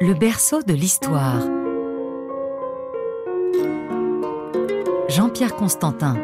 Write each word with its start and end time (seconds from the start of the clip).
Le 0.00 0.14
berceau 0.14 0.62
de 0.62 0.74
l'histoire. 0.74 1.42
Jean-Pierre 5.08 5.56
Constantin. 5.56 6.14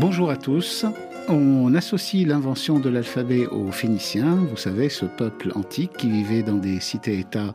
Bonjour 0.00 0.30
à 0.30 0.36
tous. 0.36 0.86
On 1.28 1.74
associe 1.74 2.26
l'invention 2.26 2.78
de 2.78 2.88
l'alphabet 2.88 3.46
aux 3.48 3.70
Phéniciens, 3.70 4.36
vous 4.36 4.56
savez, 4.56 4.88
ce 4.88 5.04
peuple 5.04 5.52
antique 5.54 5.92
qui 5.98 6.10
vivait 6.10 6.42
dans 6.42 6.56
des 6.56 6.80
cités-États 6.80 7.54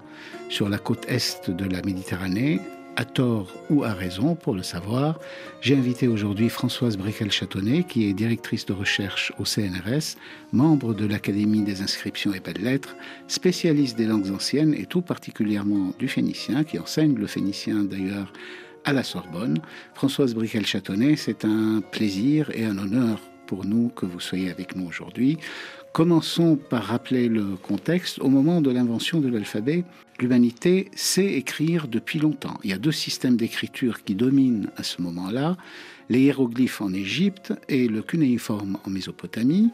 sur 0.50 0.70
la 0.70 0.78
côte 0.78 1.08
est 1.08 1.50
de 1.50 1.66
la 1.66 1.82
Méditerranée, 1.82 2.62
à 2.96 3.06
tort 3.06 3.52
ou 3.70 3.84
à 3.84 3.94
raison, 3.94 4.36
pour 4.36 4.54
le 4.54 4.64
savoir. 4.64 5.20
J'ai 5.62 5.76
invité 5.76 6.08
aujourd'hui 6.08 6.50
Françoise 6.50 6.98
Brécal-Châtonnet, 6.98 7.84
qui 7.84 8.08
est 8.08 8.14
directrice 8.14 8.66
de 8.66 8.74
recherche 8.74 9.34
au 9.40 9.46
CNRS, 9.46 10.18
membre 10.52 10.94
de 10.94 11.06
l'Académie 11.06 11.64
des 11.64 11.82
inscriptions 11.82 12.34
et 12.34 12.40
belles-lettres, 12.40 12.96
spécialiste 13.28 13.98
des 13.98 14.06
langues 14.06 14.32
anciennes 14.32 14.74
et 14.74 14.86
tout 14.86 15.02
particulièrement 15.02 15.94
du 15.98 16.08
phénicien, 16.08 16.64
qui 16.64 16.80
enseigne 16.80 17.16
le 17.16 17.28
phénicien 17.28 17.84
d'ailleurs 17.84 18.32
à 18.86 18.94
la 18.94 19.04
Sorbonne. 19.04 19.60
Françoise 19.94 20.36
Briquel-Châtonnet, 20.36 21.16
c'est 21.16 21.46
un 21.46 21.82
plaisir 21.82 22.52
et 22.54 22.66
un 22.66 22.78
honneur 22.78 23.20
pour 23.48 23.66
nous 23.66 23.90
que 23.90 24.06
vous 24.06 24.20
soyez 24.20 24.50
avec 24.50 24.76
nous 24.76 24.88
aujourd'hui. 24.88 25.38
Commençons 25.94 26.56
par 26.56 26.86
rappeler 26.86 27.28
le 27.28 27.56
contexte. 27.56 28.18
Au 28.20 28.28
moment 28.28 28.62
de 28.62 28.72
l'invention 28.72 29.20
de 29.20 29.30
l'alphabet, 29.30 29.84
l'humanité 30.20 30.90
sait 30.96 31.34
écrire 31.34 31.88
depuis 31.88 32.20
longtemps. 32.20 32.60
Il 32.64 32.70
y 32.70 32.74
a 32.74 32.78
deux 32.78 32.92
systèmes 32.92 33.38
d'écriture 33.38 34.04
qui 34.04 34.16
dominent 34.16 34.70
à 34.78 34.84
ce 34.84 35.02
moment-là, 35.02 35.58
les 36.10 36.22
hiéroglyphes 36.22 36.82
en 36.82 36.94
Égypte 36.94 37.54
et 37.70 37.88
le 37.88 38.02
cunéiforme 38.02 38.78
en 38.86 38.90
Mésopotamie. 38.90 39.72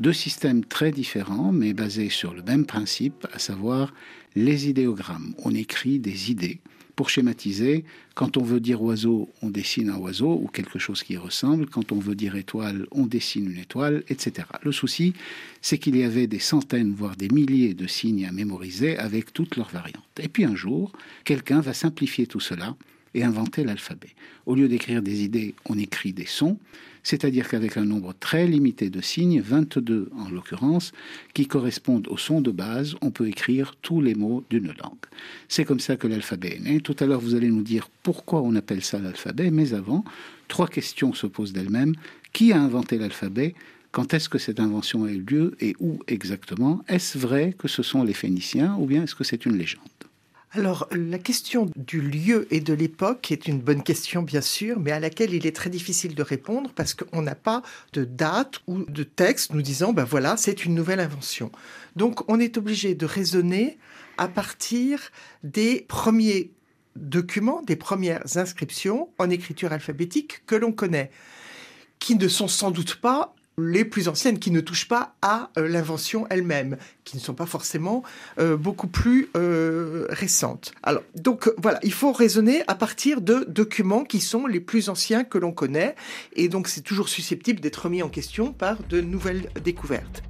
Deux 0.00 0.12
systèmes 0.12 0.64
très 0.64 0.90
différents, 0.90 1.52
mais 1.52 1.72
basés 1.72 2.10
sur 2.10 2.34
le 2.34 2.42
même 2.42 2.66
principe, 2.66 3.26
à 3.32 3.38
savoir 3.38 3.92
les 4.34 4.68
idéogrammes. 4.68 5.34
On 5.44 5.54
écrit 5.54 5.98
des 5.98 6.30
idées 6.30 6.60
pour 6.96 7.10
schématiser, 7.10 7.84
quand 8.14 8.38
on 8.38 8.42
veut 8.42 8.58
dire 8.58 8.82
oiseau, 8.82 9.28
on 9.42 9.50
dessine 9.50 9.90
un 9.90 9.98
oiseau 9.98 10.40
ou 10.42 10.48
quelque 10.48 10.78
chose 10.78 11.02
qui 11.02 11.18
ressemble. 11.18 11.66
Quand 11.66 11.92
on 11.92 11.98
veut 11.98 12.14
dire 12.14 12.34
étoile, 12.36 12.86
on 12.90 13.06
dessine 13.06 13.50
une 13.52 13.58
étoile, 13.58 14.02
etc. 14.08 14.48
Le 14.62 14.72
souci, 14.72 15.12
c'est 15.60 15.76
qu'il 15.76 15.96
y 15.96 16.02
avait 16.02 16.26
des 16.26 16.38
centaines, 16.38 16.94
voire 16.94 17.14
des 17.14 17.28
milliers 17.28 17.74
de 17.74 17.86
signes 17.86 18.24
à 18.24 18.32
mémoriser 18.32 18.96
avec 18.96 19.34
toutes 19.34 19.56
leurs 19.56 19.68
variantes. 19.68 20.02
Et 20.20 20.28
puis 20.28 20.44
un 20.44 20.56
jour, 20.56 20.90
quelqu'un 21.24 21.60
va 21.60 21.74
simplifier 21.74 22.26
tout 22.26 22.40
cela 22.40 22.74
et 23.16 23.24
inventer 23.24 23.64
l'alphabet. 23.64 24.10
Au 24.46 24.54
lieu 24.54 24.68
d'écrire 24.68 25.02
des 25.02 25.24
idées, 25.24 25.54
on 25.68 25.76
écrit 25.76 26.12
des 26.12 26.26
sons 26.26 26.58
c'est-à-dire 27.06 27.48
qu'avec 27.48 27.76
un 27.76 27.84
nombre 27.84 28.14
très 28.18 28.48
limité 28.48 28.90
de 28.90 29.00
signes, 29.00 29.40
22 29.40 30.10
en 30.18 30.28
l'occurrence, 30.28 30.90
qui 31.34 31.46
correspondent 31.46 32.08
au 32.08 32.16
son 32.16 32.40
de 32.40 32.50
base, 32.50 32.96
on 33.00 33.12
peut 33.12 33.28
écrire 33.28 33.76
tous 33.80 34.00
les 34.00 34.16
mots 34.16 34.42
d'une 34.50 34.66
langue. 34.66 35.06
C'est 35.46 35.64
comme 35.64 35.78
ça 35.78 35.96
que 35.96 36.08
l'alphabet 36.08 36.56
est 36.56 36.68
né. 36.68 36.80
Tout 36.80 36.96
à 36.98 37.06
l'heure, 37.06 37.20
vous 37.20 37.36
allez 37.36 37.46
nous 37.46 37.62
dire 37.62 37.88
pourquoi 38.02 38.42
on 38.42 38.56
appelle 38.56 38.82
ça 38.82 38.98
l'alphabet, 38.98 39.52
mais 39.52 39.72
avant, 39.72 40.04
trois 40.48 40.66
questions 40.66 41.14
se 41.14 41.28
posent 41.28 41.52
d'elles-mêmes. 41.52 41.94
Qui 42.32 42.52
a 42.52 42.60
inventé 42.60 42.98
l'alphabet? 42.98 43.54
Quand 43.92 44.12
est-ce 44.12 44.28
que 44.28 44.38
cette 44.38 44.58
invention 44.58 45.04
a 45.04 45.12
eu 45.12 45.20
lieu 45.20 45.56
et 45.60 45.76
où 45.78 46.00
exactement? 46.08 46.82
Est-ce 46.88 47.18
vrai 47.18 47.54
que 47.56 47.68
ce 47.68 47.84
sont 47.84 48.02
les 48.02 48.14
Phéniciens 48.14 48.74
ou 48.80 48.86
bien 48.86 49.04
est-ce 49.04 49.14
que 49.14 49.22
c'est 49.22 49.46
une 49.46 49.56
légende? 49.56 50.05
Alors, 50.52 50.88
la 50.92 51.18
question 51.18 51.68
du 51.76 52.00
lieu 52.00 52.46
et 52.50 52.60
de 52.60 52.72
l'époque 52.72 53.30
est 53.30 53.46
une 53.46 53.60
bonne 53.60 53.82
question, 53.82 54.22
bien 54.22 54.40
sûr, 54.40 54.78
mais 54.78 54.92
à 54.92 55.00
laquelle 55.00 55.34
il 55.34 55.46
est 55.46 55.54
très 55.54 55.70
difficile 55.70 56.14
de 56.14 56.22
répondre 56.22 56.70
parce 56.74 56.94
qu'on 56.94 57.20
n'a 57.20 57.34
pas 57.34 57.62
de 57.92 58.04
date 58.04 58.60
ou 58.66 58.84
de 58.84 59.02
texte 59.02 59.52
nous 59.52 59.60
disant, 59.60 59.92
ben 59.92 60.04
voilà, 60.04 60.36
c'est 60.36 60.64
une 60.64 60.74
nouvelle 60.74 61.00
invention. 61.00 61.50
Donc, 61.96 62.30
on 62.30 62.40
est 62.40 62.56
obligé 62.56 62.94
de 62.94 63.04
raisonner 63.04 63.76
à 64.18 64.28
partir 64.28 65.10
des 65.42 65.84
premiers 65.88 66.52
documents, 66.94 67.60
des 67.62 67.76
premières 67.76 68.36
inscriptions 68.36 69.10
en 69.18 69.28
écriture 69.28 69.72
alphabétique 69.72 70.46
que 70.46 70.54
l'on 70.54 70.72
connaît, 70.72 71.10
qui 71.98 72.14
ne 72.14 72.28
sont 72.28 72.48
sans 72.48 72.70
doute 72.70 72.96
pas 72.96 73.34
les 73.58 73.84
plus 73.84 74.08
anciennes 74.08 74.38
qui 74.38 74.50
ne 74.50 74.60
touchent 74.60 74.88
pas 74.88 75.14
à 75.22 75.50
euh, 75.58 75.68
l'invention 75.68 76.26
elle-même, 76.30 76.76
qui 77.04 77.16
ne 77.16 77.22
sont 77.22 77.34
pas 77.34 77.46
forcément 77.46 78.02
euh, 78.38 78.56
beaucoup 78.56 78.88
plus 78.88 79.28
euh, 79.36 80.06
récentes. 80.10 80.72
Alors, 80.82 81.02
donc 81.14 81.52
voilà, 81.58 81.78
il 81.82 81.92
faut 81.92 82.12
raisonner 82.12 82.62
à 82.68 82.74
partir 82.74 83.20
de 83.20 83.44
documents 83.48 84.04
qui 84.04 84.20
sont 84.20 84.46
les 84.46 84.60
plus 84.60 84.88
anciens 84.88 85.24
que 85.24 85.38
l'on 85.38 85.52
connaît, 85.52 85.94
et 86.34 86.48
donc 86.48 86.68
c'est 86.68 86.82
toujours 86.82 87.08
susceptible 87.08 87.60
d'être 87.60 87.76
remis 87.76 88.02
en 88.02 88.08
question 88.08 88.52
par 88.52 88.82
de 88.82 89.00
nouvelles 89.00 89.48
découvertes. 89.64 90.22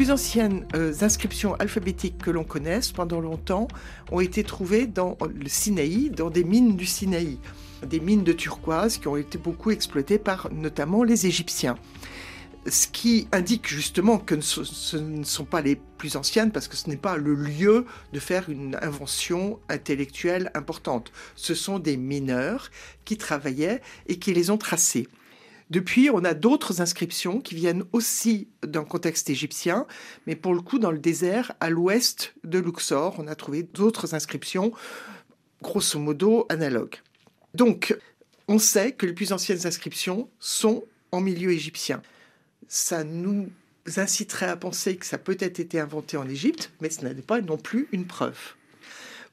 Plus 0.00 0.10
anciennes 0.10 0.66
euh, 0.74 0.94
inscriptions 1.02 1.56
alphabétiques 1.56 2.16
que 2.16 2.30
l'on 2.30 2.42
connaisse 2.42 2.90
pendant 2.90 3.20
longtemps 3.20 3.68
ont 4.10 4.20
été 4.20 4.42
trouvées 4.44 4.86
dans 4.86 5.18
le 5.20 5.46
Sinaï, 5.46 6.08
dans 6.08 6.30
des 6.30 6.42
mines 6.42 6.74
du 6.74 6.86
Sinaï, 6.86 7.36
des 7.86 8.00
mines 8.00 8.24
de 8.24 8.32
turquoise 8.32 8.96
qui 8.96 9.08
ont 9.08 9.18
été 9.18 9.36
beaucoup 9.36 9.72
exploitées 9.72 10.18
par 10.18 10.50
notamment 10.52 11.02
les 11.02 11.26
Égyptiens. 11.26 11.76
Ce 12.66 12.86
qui 12.86 13.28
indique 13.30 13.68
justement 13.68 14.16
que 14.16 14.40
ce 14.40 14.96
ne 14.96 15.22
sont 15.22 15.44
pas 15.44 15.60
les 15.60 15.76
plus 15.76 16.16
anciennes 16.16 16.50
parce 16.50 16.66
que 16.66 16.76
ce 16.76 16.88
n'est 16.88 16.96
pas 16.96 17.18
le 17.18 17.34
lieu 17.34 17.84
de 18.14 18.20
faire 18.20 18.48
une 18.48 18.78
invention 18.80 19.60
intellectuelle 19.68 20.50
importante. 20.54 21.12
Ce 21.36 21.54
sont 21.54 21.78
des 21.78 21.98
mineurs 21.98 22.70
qui 23.04 23.18
travaillaient 23.18 23.82
et 24.06 24.18
qui 24.18 24.32
les 24.32 24.48
ont 24.48 24.56
tracées. 24.56 25.08
Depuis, 25.70 26.10
on 26.10 26.24
a 26.24 26.34
d'autres 26.34 26.80
inscriptions 26.80 27.40
qui 27.40 27.54
viennent 27.54 27.84
aussi 27.92 28.48
d'un 28.66 28.84
contexte 28.84 29.30
égyptien, 29.30 29.86
mais 30.26 30.34
pour 30.34 30.52
le 30.52 30.60
coup 30.60 30.80
dans 30.80 30.90
le 30.90 30.98
désert 30.98 31.52
à 31.60 31.70
l'ouest 31.70 32.34
de 32.42 32.58
Luxor, 32.58 33.14
on 33.18 33.28
a 33.28 33.36
trouvé 33.36 33.62
d'autres 33.62 34.14
inscriptions, 34.14 34.72
grosso 35.62 35.98
modo 35.98 36.46
analogues. 36.48 36.96
Donc, 37.54 37.96
on 38.48 38.58
sait 38.58 38.92
que 38.92 39.06
les 39.06 39.12
plus 39.12 39.32
anciennes 39.32 39.64
inscriptions 39.64 40.28
sont 40.40 40.84
en 41.12 41.20
milieu 41.20 41.52
égyptien. 41.52 42.02
Ça 42.66 43.04
nous 43.04 43.48
inciterait 43.96 44.48
à 44.48 44.56
penser 44.56 44.96
que 44.96 45.06
ça 45.06 45.18
peut-être 45.18 45.60
été 45.60 45.78
inventé 45.78 46.16
en 46.16 46.28
Égypte, 46.28 46.72
mais 46.80 46.90
ce 46.90 47.04
n'est 47.04 47.14
pas 47.14 47.40
non 47.40 47.56
plus 47.56 47.88
une 47.92 48.06
preuve. 48.06 48.54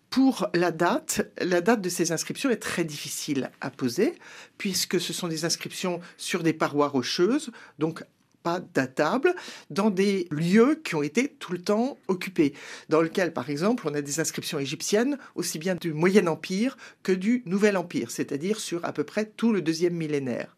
Pour 0.09 0.49
la 0.53 0.71
date, 0.71 1.29
la 1.39 1.61
date 1.61 1.81
de 1.81 1.89
ces 1.89 2.11
inscriptions 2.11 2.49
est 2.49 2.57
très 2.57 2.85
difficile 2.85 3.51
à 3.61 3.69
poser, 3.69 4.15
puisque 4.57 4.99
ce 4.99 5.13
sont 5.13 5.27
des 5.27 5.45
inscriptions 5.45 5.99
sur 6.17 6.43
des 6.43 6.53
parois 6.53 6.87
rocheuses, 6.87 7.51
donc 7.77 8.03
pas 8.41 8.61
datables, 8.73 9.35
dans 9.69 9.89
des 9.89 10.27
lieux 10.31 10.79
qui 10.81 10.95
ont 10.95 11.03
été 11.03 11.27
tout 11.27 11.51
le 11.51 11.61
temps 11.61 11.97
occupés, 12.07 12.53
dans 12.87 13.01
lequel, 13.01 13.33
par 13.33 13.49
exemple, 13.49 13.85
on 13.85 13.93
a 13.93 14.01
des 14.01 14.21
inscriptions 14.21 14.59
égyptiennes 14.59 15.17
aussi 15.35 15.59
bien 15.59 15.75
du 15.75 15.91
Moyen 15.91 16.27
Empire 16.27 16.77
que 17.03 17.11
du 17.11 17.43
Nouvel 17.45 17.75
Empire, 17.75 18.09
c'est-à-dire 18.09 18.59
sur 18.59 18.85
à 18.85 18.93
peu 18.93 19.03
près 19.03 19.25
tout 19.25 19.51
le 19.51 19.61
deuxième 19.61 19.95
millénaire. 19.95 20.55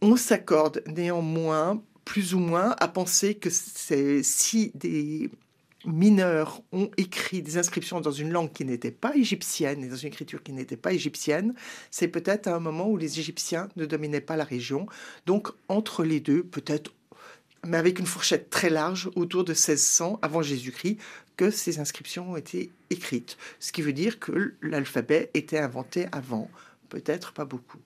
On 0.00 0.16
s'accorde 0.16 0.82
néanmoins 0.88 1.80
plus 2.04 2.34
ou 2.34 2.38
moins 2.40 2.74
à 2.80 2.88
penser 2.88 3.34
que 3.34 3.50
si 3.50 4.72
des 4.74 5.30
mineurs 5.84 6.62
ont 6.72 6.90
écrit 6.96 7.42
des 7.42 7.56
inscriptions 7.56 8.00
dans 8.00 8.10
une 8.10 8.30
langue 8.30 8.52
qui 8.52 8.64
n'était 8.64 8.90
pas 8.90 9.16
égyptienne 9.16 9.84
et 9.84 9.88
dans 9.88 9.96
une 9.96 10.08
écriture 10.08 10.42
qui 10.42 10.52
n'était 10.52 10.76
pas 10.76 10.92
égyptienne, 10.92 11.54
c'est 11.90 12.08
peut-être 12.08 12.48
à 12.48 12.56
un 12.56 12.60
moment 12.60 12.88
où 12.88 12.96
les 12.96 13.20
Égyptiens 13.20 13.68
ne 13.76 13.86
dominaient 13.86 14.20
pas 14.20 14.36
la 14.36 14.44
région. 14.44 14.86
Donc 15.26 15.48
entre 15.68 16.04
les 16.04 16.20
deux, 16.20 16.42
peut-être, 16.42 16.92
mais 17.66 17.76
avec 17.76 17.98
une 17.98 18.06
fourchette 18.06 18.50
très 18.50 18.70
large, 18.70 19.10
autour 19.14 19.44
de 19.44 19.52
1600 19.52 20.18
avant 20.22 20.42
Jésus-Christ, 20.42 20.98
que 21.36 21.50
ces 21.50 21.78
inscriptions 21.78 22.32
ont 22.32 22.36
été 22.36 22.72
écrites. 22.90 23.36
Ce 23.60 23.70
qui 23.70 23.82
veut 23.82 23.92
dire 23.92 24.18
que 24.18 24.54
l'alphabet 24.60 25.30
était 25.34 25.58
inventé 25.58 26.06
avant, 26.10 26.50
peut-être 26.88 27.32
pas 27.32 27.44
beaucoup. 27.44 27.78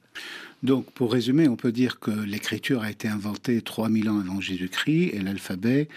Donc, 0.62 0.90
pour 0.92 1.12
résumer, 1.12 1.48
on 1.48 1.56
peut 1.56 1.72
dire 1.72 1.98
que 1.98 2.10
l'écriture 2.10 2.82
a 2.82 2.90
été 2.90 3.08
inventée 3.08 3.60
3000 3.60 4.08
ans 4.08 4.20
avant 4.20 4.40
Jésus-Christ 4.40 5.10
et 5.12 5.20
l'alphabet 5.20 5.88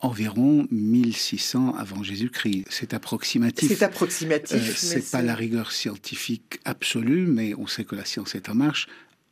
environ 0.00 0.66
1600 0.70 1.74
avant 1.76 2.02
Jésus-Christ. 2.02 2.64
C'est 2.68 2.92
approximatif. 2.94 3.68
C'est 3.68 3.82
approximatif. 3.82 4.56
Euh, 4.56 4.72
c'est 4.76 5.10
pas 5.10 5.22
la 5.22 5.34
rigueur 5.34 5.72
scientifique 5.72 6.60
absolue, 6.64 7.26
mais 7.26 7.54
on 7.54 7.66
sait 7.66 7.84
que 7.84 7.94
la 7.96 8.04
science 8.04 8.34
est 8.34 8.48
en 8.48 8.54
marche. 8.54 8.88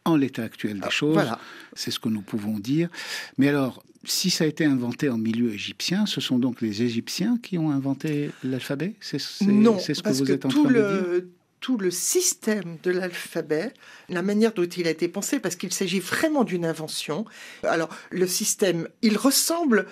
en 0.07 0.17
l'état 0.17 0.43
actuel 0.43 0.75
des 0.81 0.81
Ah, 0.87 0.91
choses. 0.91 1.15
voilà. 1.15 1.39
C'est 1.73 1.91
ce 1.91 1.99
que 1.99 2.11
nous 2.11 2.21
pouvons 2.21 2.59
dire. 2.59 2.91
Mais 3.39 3.49
alors, 3.49 3.83
si 4.05 4.29
ça 4.29 4.45
a 4.45 4.47
été 4.47 4.67
inventé 4.67 5.09
en 5.09 5.17
milieu 5.17 5.51
égyptien, 5.55 6.05
ce 6.05 6.21
sont 6.21 6.39
donc 6.39 6.61
les 6.61 6.83
Égyptiens 6.83 7.39
qui 7.43 7.57
ont 7.57 7.71
inventé 7.71 8.31
l'alphabet? 8.43 8.97
C'est 9.01 9.19
c'est- 9.19 9.47
Non, 9.47 9.79
c'est 9.79 9.95
ce 9.95 10.01
que 10.01 10.05
parce 10.05 10.19
vous 10.19 10.27
que 10.27 10.33
êtes 10.33 10.45
en 10.45 10.49
train 10.51 10.63
de 10.65 10.69
dire? 10.69 10.75
le, 10.75 11.31
tout 11.61 11.79
le 11.79 11.91
système 11.91 12.77
de 12.83 12.91
l'alphabet, 12.91 13.73
la 14.11 14.21
manière 14.21 14.53
dont 14.53 14.65
il 14.67 14.87
a 14.87 14.91
été 14.91 15.09
pensé, 15.09 15.41
parce 15.41 15.57
qu'il 15.57 15.73
s'agit 15.73 16.01
vraiment 16.01 16.45
d'une 16.45 16.67
invention. 16.67 17.25
Alors, 17.63 17.89
le 18.11 18.27
système, 18.27 18.87
il 19.01 19.17
ressemble 19.17 19.87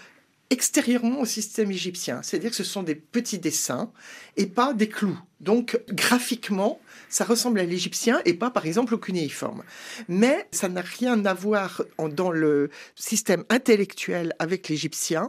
extérieurement 0.52 1.20
au 1.20 1.24
système 1.24 1.70
égyptien, 1.70 2.22
c'est-à-dire 2.22 2.50
que 2.50 2.56
ce 2.56 2.64
sont 2.64 2.82
des 2.82 2.94
petits 2.94 3.38
dessins 3.38 3.90
et 4.36 4.46
pas 4.46 4.74
des 4.74 4.88
clous. 4.88 5.18
Donc, 5.42 5.80
graphiquement, 5.88 6.80
ça 7.08 7.24
ressemble 7.24 7.58
à 7.58 7.64
l'égyptien 7.64 8.20
et 8.24 8.32
pas, 8.32 8.50
par 8.50 8.64
exemple, 8.64 8.94
au 8.94 8.98
cunéiforme. 8.98 9.64
Mais 10.08 10.48
ça 10.52 10.68
n'a 10.68 10.80
rien 10.80 11.24
à 11.24 11.34
voir 11.34 11.82
dans 11.98 12.30
le 12.30 12.70
système 12.94 13.44
intellectuel 13.48 14.34
avec 14.38 14.68
l'égyptien. 14.68 15.28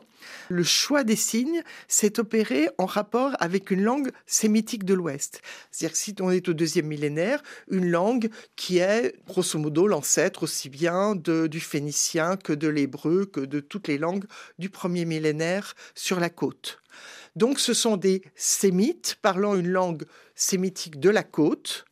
Le 0.50 0.64
choix 0.64 1.04
des 1.04 1.16
signes 1.16 1.64
s'est 1.88 2.20
opéré 2.20 2.70
en 2.78 2.86
rapport 2.86 3.36
avec 3.40 3.72
une 3.72 3.84
langue 3.84 4.12
sémitique 4.26 4.86
de 4.86 4.94
l'Ouest. 4.94 5.42
C'est-à-dire 5.72 5.98
si 5.98 6.16
on 6.22 6.30
est 6.30 6.48
au 6.48 6.54
deuxième 6.54 6.88
millénaire, 6.88 7.42
une 7.70 7.90
langue 7.90 8.30
qui 8.56 8.78
est 8.78 9.16
grosso 9.28 9.58
modo 9.58 9.88
l'ancêtre 9.88 10.44
aussi 10.44 10.70
bien 10.70 11.16
du 11.16 11.60
phénicien 11.60 12.38
que 12.38 12.54
de 12.54 12.68
l'hébreu, 12.68 13.26
que 13.26 13.42
de 13.42 13.60
toutes 13.60 13.88
les 13.88 13.98
langues 13.98 14.26
du 14.60 14.70
premier 14.70 15.06
millénaire 15.06 15.74
sur 15.96 16.20
la 16.20 16.30
côte. 16.30 16.84
Donc 17.36 17.60
ce 17.60 17.74
sont 17.74 17.98
des 17.98 18.22
sémites 18.36 19.18
parlant 19.22 19.56
une 19.56 19.70
langue 19.70 20.04
sémitique 20.36 21.00
de 21.00 21.10
la 21.10 21.24
côte 21.24 21.86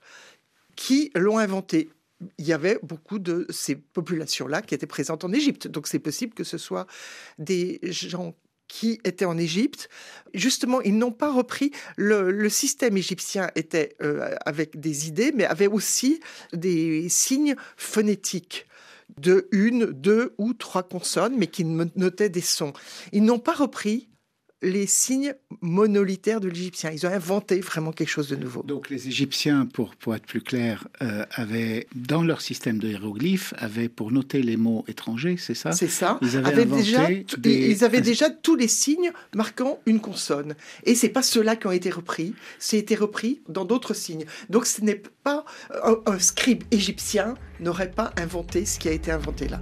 qui 0.76 1.12
l'ont 1.16 1.38
inventé. 1.38 1.90
Il 2.38 2.46
y 2.46 2.54
avait 2.54 2.80
beaucoup 2.84 3.18
de 3.18 3.48
ces 3.50 3.76
populations-là 3.76 4.62
qui 4.62 4.76
étaient 4.76 4.88
présentes 4.88 5.24
en 5.24 5.34
Égypte. 5.34 5.68
Donc 5.68 5.88
c'est 5.88 6.00
possible 6.00 6.34
que 6.34 6.44
ce 6.44 6.58
soit 6.58 6.86
des 7.40 7.80
gens 7.84 8.36
qui 8.68 9.00
étaient 9.04 9.26
en 9.26 9.38
Égypte. 9.38 9.90
Justement, 10.34 10.82
ils 10.82 10.98
n'ont 10.98 11.12
pas 11.12 11.32
repris 11.32 11.72
le, 11.98 12.48
système 12.48 12.96
égyptien 12.96 13.50
était 13.56 13.98
euh, 14.02 14.36
avec 14.46 14.80
des 14.80 15.10
idées, 15.10 15.34
mais 15.36 15.46
avait 15.46 15.68
aussi 15.68 16.22
des 16.54 17.10
signes 17.10 17.56
phonétiques 17.76 18.68
de 19.20 19.50
une, 19.52 19.88
deux 19.88 20.34
ou 20.38 20.54
trois 20.54 20.84
consonnes, 20.84 21.36
mais 21.38 21.48
qui 21.48 21.66
notaient 21.66 22.30
des 22.30 22.40
sons. 22.40 22.72
Ils 23.12 23.26
n'ont 23.26 23.40
pas 23.40 23.54
repris 23.54 24.08
les 24.64 24.86
signes 24.86 25.34
monolitaires 25.62 26.40
de 26.40 26.48
l'égyptien. 26.48 26.92
Ils 26.92 27.06
ont 27.06 27.10
inventé 27.10 27.60
vraiment 27.62 27.92
quelque 27.92 28.10
chose 28.10 28.30
de 28.30 28.36
nouveau. 28.36 28.62
Donc 28.64 28.90
les 28.90 29.08
Égyptiens, 29.08 29.66
pour, 29.66 29.96
pour 29.96 30.14
être 30.16 30.26
plus 30.26 30.42
clair, 30.42 30.88
euh, 31.02 31.26
avaient, 31.32 31.88
dans 31.96 32.24
leur 32.24 32.42
système 32.42 32.78
de 32.78 32.88
hiéroglyphes, 32.90 33.54
avaient 33.58 33.90
pour 33.90 34.12
noter 34.12 34.42
les 34.44 34.58
mots 34.58 34.86
étrangers, 34.88 35.38
c'est 35.38 35.56
ça? 35.56 35.72
C'est 35.72 35.88
ça. 35.88 36.20
Ils 36.22 36.38
avaient 36.38 36.66
déjà, 36.66 37.08
des- 37.38 37.70
Ils 37.72 37.84
avaient 37.84 38.02
déjà 38.02 38.30
tous 38.30 38.56
les 38.56 38.68
signes 38.68 39.12
marquant 39.36 39.80
une 39.86 40.00
consonne. 40.00 40.56
Et 40.84 40.94
c'est 40.96 41.10
pas 41.10 41.24
ceux-là 41.24 41.56
qui 41.56 41.68
ont 41.68 41.72
été 41.72 41.90
repris, 41.90 42.34
c'est 42.60 42.78
été 42.78 42.96
repris 42.96 43.42
dans 43.50 43.66
d'autres 43.66 43.94
signes. 43.96 44.26
Donc 44.50 44.66
ce 44.68 44.82
n'est 44.82 45.02
pas 45.24 45.44
un, 45.84 45.96
un 46.06 46.20
scribe 46.20 46.64
égyptien 46.72 47.34
n'aurait 47.60 47.92
pas 47.92 48.14
inventé 48.18 48.66
ce 48.66 48.78
qui 48.80 48.90
a 48.90 48.92
été 48.92 49.12
inventé 49.12 49.48
là. 49.48 49.60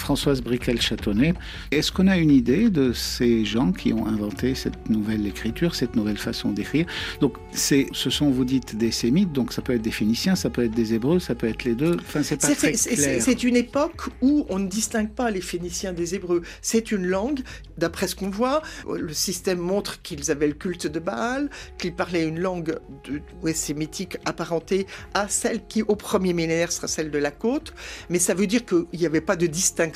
Françoise 0.00 0.40
Briquel-Châtonnet, 0.42 1.34
est-ce 1.70 1.92
qu'on 1.92 2.06
a 2.08 2.16
une 2.16 2.30
idée 2.30 2.70
de 2.70 2.92
ces 2.92 3.44
gens 3.44 3.70
qui 3.72 3.92
ont 3.92 4.06
inventé 4.06 4.54
cette 4.54 4.88
nouvelle 4.88 5.26
écriture, 5.26 5.74
cette 5.74 5.94
nouvelle 5.94 6.16
façon 6.18 6.50
d'écrire? 6.50 6.86
Donc, 7.20 7.34
c'est, 7.52 7.86
ce 7.92 8.08
sont, 8.10 8.30
vous 8.30 8.44
dites, 8.44 8.76
des 8.76 8.90
sémites, 8.90 9.32
donc 9.32 9.52
ça 9.52 9.62
peut 9.62 9.74
être 9.74 9.82
des 9.82 9.90
phéniciens, 9.90 10.34
ça 10.36 10.48
peut 10.50 10.64
être 10.64 10.74
des 10.74 10.94
hébreux, 10.94 11.20
ça 11.20 11.34
peut 11.34 11.48
être 11.48 11.64
les 11.64 11.74
deux. 11.74 11.96
Enfin, 12.00 12.22
c'est 12.22 12.40
pas 12.40 12.48
C'est- 12.48 12.54
très 12.56 12.74
c'est- 12.74 12.94
clair. 12.96 13.20
C'est 13.22 13.30
c'est 13.30 13.42
une 13.44 13.56
époque 13.56 14.08
où 14.22 14.46
on 14.48 14.58
ne 14.58 14.66
distingue 14.68 15.10
pas 15.10 15.30
les 15.30 15.40
Phéniciens 15.40 15.92
des 15.92 16.14
Hébreux. 16.14 16.42
C'est 16.62 16.90
une 16.90 17.06
langue, 17.06 17.40
d'après 17.78 18.08
ce 18.08 18.16
qu'on 18.16 18.30
voit, 18.30 18.62
le 18.92 19.12
système 19.12 19.58
montre 19.58 20.02
qu'ils 20.02 20.30
avaient 20.30 20.48
le 20.48 20.54
culte 20.54 20.86
de 20.86 20.98
Baal, 20.98 21.48
qu'ils 21.78 21.94
parlaient 21.94 22.26
une 22.26 22.40
langue 22.40 22.78
de, 23.04 23.20
ouais, 23.42 23.52
sémitique 23.54 24.16
apparentée 24.24 24.86
à 25.14 25.28
celle 25.28 25.60
qui, 25.68 25.82
au 25.82 25.94
premier 25.94 26.32
millénaire, 26.32 26.72
sera 26.72 26.88
celle 26.88 27.10
de 27.10 27.18
la 27.18 27.30
côte. 27.30 27.72
Mais 28.08 28.18
ça 28.18 28.34
veut 28.34 28.46
dire 28.46 28.64
qu'il 28.64 28.86
n'y 28.98 29.06
avait 29.06 29.20
pas 29.20 29.36
de 29.36 29.46
distinction 29.46 29.90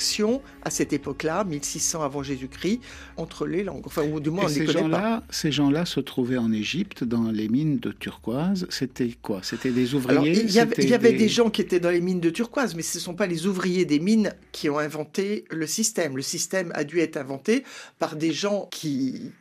à 0.63 0.69
cette 0.69 0.93
époque-là, 0.93 1.43
1600 1.43 2.01
avant 2.01 2.23
Jésus-Christ, 2.23 2.79
entre 3.17 3.45
les 3.47 3.63
langues. 3.63 3.83
Enfin, 3.85 4.03
ou 4.03 4.19
du 4.19 4.29
moins, 4.29 4.45
on 4.45 4.47
les 4.47 4.53
ces 4.53 4.65
pas. 4.65 4.71
gens-là, 4.73 5.23
ces 5.29 5.51
gens-là 5.51 5.85
se 5.85 5.99
trouvaient 5.99 6.37
en 6.37 6.51
Égypte 6.51 7.03
dans 7.03 7.31
les 7.31 7.47
mines 7.49 7.79
de 7.79 7.91
turquoise. 7.91 8.67
C'était 8.69 9.11
quoi? 9.21 9.39
C'était 9.43 9.71
des 9.71 9.93
ouvriers? 9.93 10.17
Alors, 10.17 10.25
il 10.27 10.51
y 10.51 10.59
avait, 10.59 10.75
il 10.79 10.89
y 10.89 10.93
avait 10.93 11.13
des... 11.13 11.29
gens 11.29 11.49
qui 11.49 11.61
étaient 11.61 11.79
dans 11.79 11.89
les 11.89 12.01
mines 12.01 12.19
de 12.19 12.29
turquoise, 12.29 12.75
mais 12.75 12.81
ce 12.81 12.97
ne 12.97 13.01
sont 13.01 13.15
pas 13.15 13.27
les 13.27 13.47
ouvriers 13.47 13.85
des 13.85 13.99
mines 13.99 14.33
qui 14.51 14.69
ont 14.69 14.79
inventé 14.79 15.45
le 15.49 15.67
système. 15.67 16.15
Le 16.15 16.21
système 16.21 16.71
a 16.75 16.83
dû 16.83 16.99
être 16.99 17.17
inventé 17.17 17.63
par 17.99 18.15
des 18.15 18.31
gens 18.31 18.67
qui, 18.71 19.31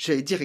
j'allais 0.00 0.22
dire, 0.22 0.40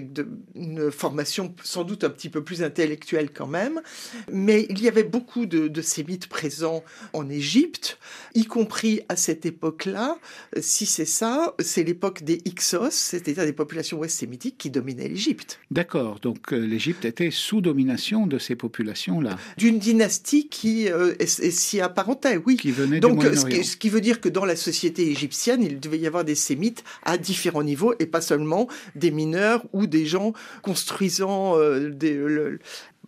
une 0.54 0.92
formation 0.92 1.56
sans 1.63 1.86
doute 1.86 2.04
un 2.04 2.10
petit 2.10 2.28
peu 2.28 2.44
plus 2.44 2.62
intellectuelle 2.62 3.30
quand 3.34 3.48
même. 3.48 3.81
Mais 4.30 4.68
il 4.69 4.81
y 4.81 4.90
avait 4.90 5.04
beaucoup 5.04 5.46
de, 5.46 5.69
de 5.69 5.81
sémites 5.81 6.28
présents 6.28 6.84
en 7.13 7.30
Égypte, 7.30 7.98
y 8.34 8.46
compris 8.46 9.02
à 9.07 9.16
cette 9.16 9.46
époque-là. 9.46 10.18
Si 10.60 10.86
c'est 10.86 11.06
ça, 11.06 11.56
c'est 11.60 11.84
l'époque 11.84 12.24
des 12.24 12.42
Hyksos, 12.44 12.92
c'est-à-dire 12.92 13.46
des 13.46 13.54
populations 13.54 13.98
ouest 14.00 14.19
sémitiques 14.19 14.57
qui 14.57 14.69
dominaient 14.69 15.07
l'Égypte. 15.07 15.60
D'accord, 15.72 16.19
donc 16.19 16.52
euh, 16.52 16.57
l'Égypte 16.57 17.06
était 17.06 17.31
sous 17.31 17.62
domination 17.62 18.28
de 18.28 18.38
ces 18.40 18.56
populations-là, 18.56 19.38
D'une 19.57 19.80
dynastie 19.80 20.50
qui 20.50 20.90
euh, 20.90 21.13
s'y 21.25 21.80
apparentait, 21.80 22.38
oui. 22.46 22.57
qui 22.57 22.74
Donc, 23.00 23.25
du 23.25 23.38
ce 23.38 23.46
qui, 23.46 23.63
ce 23.63 23.78
qui 23.78 23.88
veut 23.88 24.02
dire 24.02 24.19
que 24.19 24.28
dans 24.28 24.44
la 24.44 24.57
société 24.57 25.10
égyptienne, 25.10 25.63
il 25.63 25.80
devait 25.80 26.00
y 26.00 26.07
avoir 26.07 26.26
des 26.26 26.35
sémites 26.35 26.83
à 27.04 27.18
différents 27.18 27.64
niveaux 27.64 27.94
et 28.00 28.06
pas 28.06 28.21
seulement 28.21 28.68
des 28.95 29.12
mineurs 29.12 29.44
ou 29.73 29.87
des 29.87 30.06
gens 30.06 30.33
construisant 30.61 31.57
euh, 31.57 31.90
des, 31.90 32.14
le- 32.14 32.59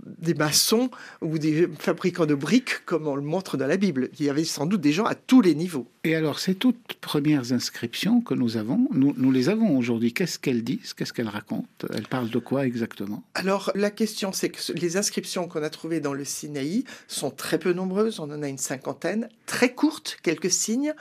des 0.06 0.36
maçons 0.36 0.90
ou 1.22 1.38
des 1.38 1.68
fabricants 1.80 2.28
de 2.28 2.36
briques, 2.36 2.86
comme 2.86 3.08
on 3.08 3.16
le 3.16 3.22
montre 3.24 3.58
dans 3.58 3.68
la 3.68 3.78
Bible. 3.78 4.10
Il 4.20 4.26
y 4.26 4.30
avait 4.30 4.46
sans 4.46 4.66
doute 4.66 4.80
des 4.82 4.94
gens 4.94 5.06
à 5.06 5.16
tous 5.16 5.42
les 5.42 5.56
niveaux. 5.56 5.88
Et 6.04 6.16
alors, 6.16 6.40
ces 6.40 6.56
toutes 6.56 6.94
premières 7.02 7.52
inscriptions 7.52 8.22
que 8.22 8.34
nous 8.36 8.58
avons, 8.58 8.88
nous, 8.92 9.14
nous 9.18 9.32
les 9.32 9.50
avons 9.50 9.78
aujourd'hui. 9.78 10.14
Qu'est-ce 10.14 10.38
qu'elles 10.40 10.64
disent? 10.64 10.94
Qu'est-ce 10.94 11.14
qu'elles 11.14 11.28
racontent? 11.28 11.68
Elles 11.94 12.08
parlent 12.08 12.30
de 12.30 12.40
quoi 12.40 12.66
exactement? 12.66 13.24
Alors, 13.34 13.72
la 13.76 13.90
question, 13.90 14.32
c'est 14.32 14.50
que 14.50 14.60
les 14.74 14.98
inscriptions 14.98 15.48
qu'on 15.48 15.64
a 15.64 15.70
trouvées 15.70 16.00
dans 16.00 16.14
le 16.14 16.24
Sinaï 16.24 16.84
sont 17.08 17.32
très 17.32 17.58
peu 17.58 17.74
nombreuses. 17.74 18.20
On 18.20 18.32
en 18.32 18.44
a 18.44 18.48
une 18.48 18.60
cinquantaine, 18.60 19.30
très 19.48 19.74
courtes, 19.74 20.20
quelques 20.22 20.52
signes. 20.52 20.94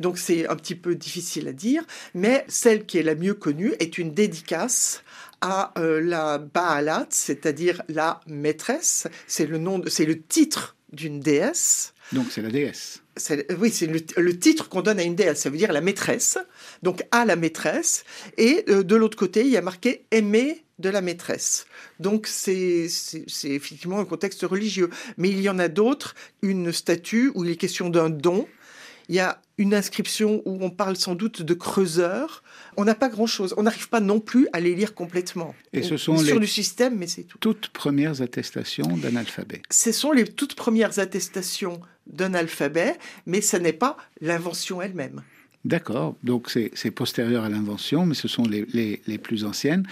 Donc, 0.00 0.18
c'est 0.18 0.48
un 0.48 0.56
petit 0.56 0.74
peu 0.74 0.94
difficile 0.94 1.48
à 1.48 1.52
dire. 1.52 1.84
Mais 2.14 2.44
celle 2.48 2.86
qui 2.86 2.98
est 2.98 3.02
la 3.02 3.14
mieux 3.14 3.34
connue 3.34 3.74
est 3.78 3.98
une 3.98 4.12
dédicace 4.12 5.02
à 5.40 5.72
euh, 5.78 6.00
la 6.00 6.38
Baalat, 6.38 7.06
c'est-à-dire 7.10 7.82
la 7.88 8.20
maîtresse. 8.26 9.06
C'est 9.26 9.46
le 9.46 9.58
nom, 9.58 9.82
c'est 9.86 10.06
le 10.06 10.20
titre 10.20 10.76
d'une 10.92 11.20
déesse. 11.20 11.94
Donc, 12.12 12.26
c'est 12.30 12.42
la 12.42 12.50
déesse. 12.50 13.02
Oui, 13.58 13.70
c'est 13.70 13.86
le, 13.86 14.00
le 14.16 14.38
titre 14.38 14.68
qu'on 14.68 14.82
donne 14.82 14.98
à 14.98 15.02
une 15.02 15.14
déesse, 15.14 15.40
ça 15.40 15.50
veut 15.50 15.56
dire 15.56 15.72
la 15.72 15.80
maîtresse, 15.80 16.36
donc 16.82 17.02
à 17.10 17.24
la 17.24 17.34
maîtresse. 17.34 18.04
Et 18.36 18.64
euh, 18.68 18.82
de 18.82 18.94
l'autre 18.94 19.16
côté, 19.16 19.40
il 19.40 19.48
y 19.48 19.56
a 19.56 19.62
marqué 19.62 20.04
aimer 20.10 20.66
de 20.78 20.90
la 20.90 21.00
maîtresse. 21.00 21.66
Donc 22.00 22.26
c'est 22.26 22.88
effectivement 23.44 23.98
un 23.98 24.04
contexte 24.04 24.42
religieux. 24.42 24.90
Mais 25.16 25.30
il 25.30 25.40
y 25.40 25.48
en 25.48 25.58
a 25.58 25.68
d'autres, 25.68 26.14
une 26.42 26.72
statue 26.72 27.32
où 27.34 27.44
il 27.44 27.50
est 27.50 27.56
question 27.56 27.88
d'un 27.88 28.10
don. 28.10 28.46
Il 29.08 29.14
y 29.14 29.20
a 29.20 29.40
une 29.58 29.74
inscription 29.74 30.42
où 30.44 30.58
on 30.62 30.70
parle 30.70 30.96
sans 30.96 31.14
doute 31.14 31.42
de 31.42 31.54
creuseurs. 31.54 32.42
On 32.76 32.84
n'a 32.84 32.94
pas 32.94 33.08
grand-chose. 33.08 33.54
On 33.56 33.62
n'arrive 33.62 33.88
pas 33.88 34.00
non 34.00 34.20
plus 34.20 34.48
à 34.52 34.60
les 34.60 34.74
lire 34.74 34.94
complètement. 34.94 35.54
Et 35.72 35.82
ce 35.82 35.94
On- 35.94 35.98
sont 35.98 36.16
sur 36.18 36.34
les- 36.34 36.40
du 36.40 36.46
système, 36.46 36.96
mais 36.96 37.06
c'est 37.06 37.22
tout. 37.22 37.38
Toutes 37.38 37.68
premières 37.68 38.20
attestations 38.22 38.96
d'un 38.96 39.16
alphabet. 39.16 39.62
Ce 39.70 39.92
sont 39.92 40.12
les 40.12 40.24
toutes 40.24 40.54
premières 40.54 40.98
attestations 40.98 41.80
d'un 42.06 42.34
alphabet, 42.34 42.96
mais 43.24 43.40
ce 43.40 43.56
n'est 43.56 43.72
pas 43.72 43.96
l'invention 44.20 44.82
elle-même. 44.82 45.22
D'accord, 45.64 46.16
donc 46.22 46.48
c'est 46.50 46.70
c'est 46.74 46.92
postérieur 46.92 47.42
à 47.42 47.48
l'invention, 47.48 48.06
mais 48.06 48.14
ce 48.14 48.28
sont 48.28 48.44
les, 48.44 48.66
les- 48.72 49.02
les 49.08 49.18
plus 49.18 49.44
anciennes. 49.44 49.84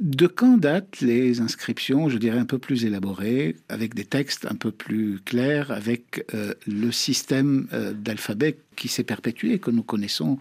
De 0.00 0.28
quand 0.28 0.58
datent 0.58 1.00
les 1.00 1.40
inscriptions, 1.40 2.08
je 2.08 2.18
dirais, 2.18 2.38
un 2.38 2.44
peu 2.44 2.58
plus 2.58 2.84
élaborées, 2.84 3.56
avec 3.68 3.94
des 3.94 4.04
textes 4.04 4.46
un 4.46 4.54
peu 4.54 4.70
plus 4.70 5.20
clairs, 5.24 5.72
avec 5.72 6.24
euh, 6.34 6.54
le 6.68 6.92
système 6.92 7.66
euh, 7.72 7.92
d'alphabet 7.92 8.58
qui 8.76 8.86
s'est 8.86 9.02
perpétué, 9.02 9.58
que 9.58 9.72
nous 9.72 9.82
connaissons 9.82 10.38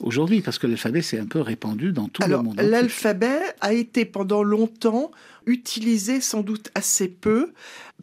aujourd'hui? 0.00 0.42
Parce 0.42 0.58
que 0.58 0.68
l'alphabet 0.68 1.02
s'est 1.02 1.18
un 1.18 1.26
peu 1.26 1.40
répandu 1.40 1.92
dans 1.92 2.08
tout 2.08 2.22
le 2.22 2.38
monde. 2.38 2.60
L'alphabet 2.60 3.40
a 3.60 3.72
été 3.72 4.04
pendant 4.04 4.44
longtemps 4.44 5.10
utilisé 5.46 6.20
sans 6.20 6.42
doute 6.42 6.70
assez 6.76 7.08
peu. 7.08 7.52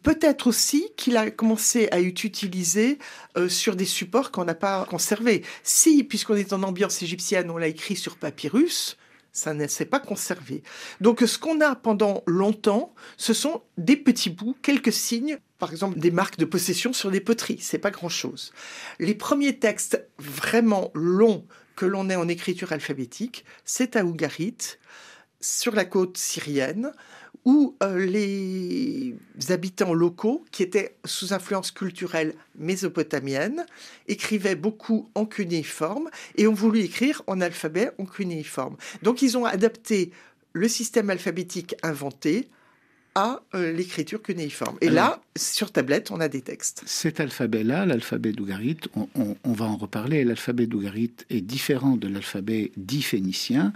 Peut-être 0.02 0.46
aussi 0.46 0.88
qu'il 0.96 1.16
a 1.16 1.30
commencé 1.30 1.88
à 1.90 2.00
être 2.00 2.22
utilisé 2.24 2.98
euh, 3.36 3.48
sur 3.48 3.76
des 3.76 3.84
supports 3.84 4.30
qu'on 4.30 4.44
n'a 4.44 4.54
pas 4.54 4.84
conservés. 4.84 5.42
Si, 5.62 6.04
puisqu'on 6.04 6.36
est 6.36 6.52
en 6.52 6.62
ambiance 6.62 7.02
égyptienne, 7.02 7.50
on 7.50 7.56
l'a 7.56 7.68
écrit 7.68 7.96
sur 7.96 8.16
papyrus, 8.16 8.96
ça 9.32 9.54
ne 9.54 9.66
s'est 9.66 9.84
pas 9.84 10.00
conservé. 10.00 10.62
Donc 11.00 11.20
ce 11.20 11.38
qu'on 11.38 11.60
a 11.60 11.74
pendant 11.74 12.22
longtemps, 12.26 12.94
ce 13.16 13.32
sont 13.32 13.62
des 13.76 13.96
petits 13.96 14.30
bouts, 14.30 14.56
quelques 14.62 14.92
signes, 14.92 15.38
par 15.58 15.70
exemple 15.70 15.98
des 15.98 16.10
marques 16.10 16.38
de 16.38 16.44
possession 16.44 16.92
sur 16.92 17.10
des 17.10 17.20
poteries, 17.20 17.58
c'est 17.60 17.78
pas 17.78 17.90
grand-chose. 17.90 18.52
Les 18.98 19.14
premiers 19.14 19.58
textes 19.58 20.06
vraiment 20.18 20.90
longs 20.94 21.46
que 21.76 21.86
l'on 21.86 22.10
ait 22.10 22.16
en 22.16 22.28
écriture 22.28 22.72
alphabétique, 22.72 23.44
c'est 23.64 23.96
à 23.96 24.04
Ougarit, 24.04 24.78
sur 25.40 25.74
la 25.74 25.84
côte 25.84 26.16
syrienne, 26.18 26.92
où 27.48 27.74
euh, 27.82 28.04
les 28.04 29.16
habitants 29.48 29.94
locaux, 29.94 30.44
qui 30.52 30.62
étaient 30.62 30.96
sous 31.06 31.32
influence 31.32 31.70
culturelle 31.70 32.34
mésopotamienne, 32.58 33.64
écrivaient 34.06 34.54
beaucoup 34.54 35.08
en 35.14 35.24
cunéiforme 35.24 36.10
et 36.36 36.46
ont 36.46 36.52
voulu 36.52 36.80
écrire 36.80 37.22
en 37.26 37.40
alphabet 37.40 37.90
en 37.98 38.04
cunéiforme. 38.04 38.76
Donc 39.02 39.22
ils 39.22 39.38
ont 39.38 39.46
adapté 39.46 40.12
le 40.52 40.68
système 40.68 41.08
alphabétique 41.08 41.74
inventé 41.82 42.50
à 43.18 43.42
euh, 43.56 43.72
l'écriture 43.72 44.22
cunéiforme. 44.22 44.76
Et 44.80 44.90
là, 44.90 45.20
sur 45.36 45.72
tablette, 45.72 46.12
on 46.12 46.20
a 46.20 46.28
des 46.28 46.40
textes. 46.40 46.82
Cet 46.86 47.18
alphabet-là, 47.18 47.84
l'alphabet 47.84 48.30
d'Ougarit, 48.30 48.78
on, 48.94 49.52
va 49.52 49.64
en 49.64 49.76
reparler. 49.76 50.22
L'alphabet 50.22 50.66
d'Ougarit 50.66 51.10
est 51.28 51.40
différent 51.40 51.96
de 51.96 52.06
l'alphabet 52.06 52.70
dit 52.76 53.02
phénicien. 53.02 53.72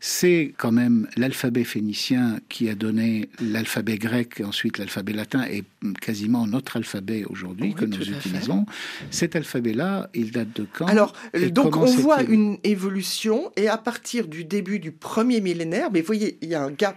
C'est 0.00 0.54
quand 0.56 0.72
même 0.72 1.08
l'alphabet 1.16 1.64
phénicien 1.64 2.38
qui 2.48 2.70
a 2.70 2.74
donné 2.74 3.28
l'alphabet 3.38 3.98
grec 3.98 4.40
et 4.40 4.44
ensuite 4.44 4.78
l'alphabet 4.78 5.12
latin 5.12 5.44
et 5.44 5.64
quasiment 6.00 6.46
notre 6.46 6.78
alphabet 6.78 7.24
aujourd'hui 7.28 7.74
que 7.74 7.84
nous 7.84 8.10
utilisons. 8.10 8.64
Cet 9.10 9.36
alphabet-là, 9.36 10.08
il 10.14 10.30
date 10.30 10.54
de 10.54 10.66
quand 10.72 10.86
Alors, 10.86 11.12
donc 11.50 11.76
on 11.76 11.84
voit 11.84 12.22
une 12.22 12.56
évolution 12.64 13.52
et 13.56 13.68
à 13.68 13.76
partir 13.76 14.26
du 14.26 14.44
début 14.44 14.78
du 14.78 14.90
premier 14.90 15.42
millénaire, 15.42 15.90
mais 15.92 16.00
vous 16.00 16.06
voyez, 16.06 16.38
il 16.40 16.48
y 16.48 16.54
a 16.54 16.62
un 16.62 16.70
gap 16.70 16.96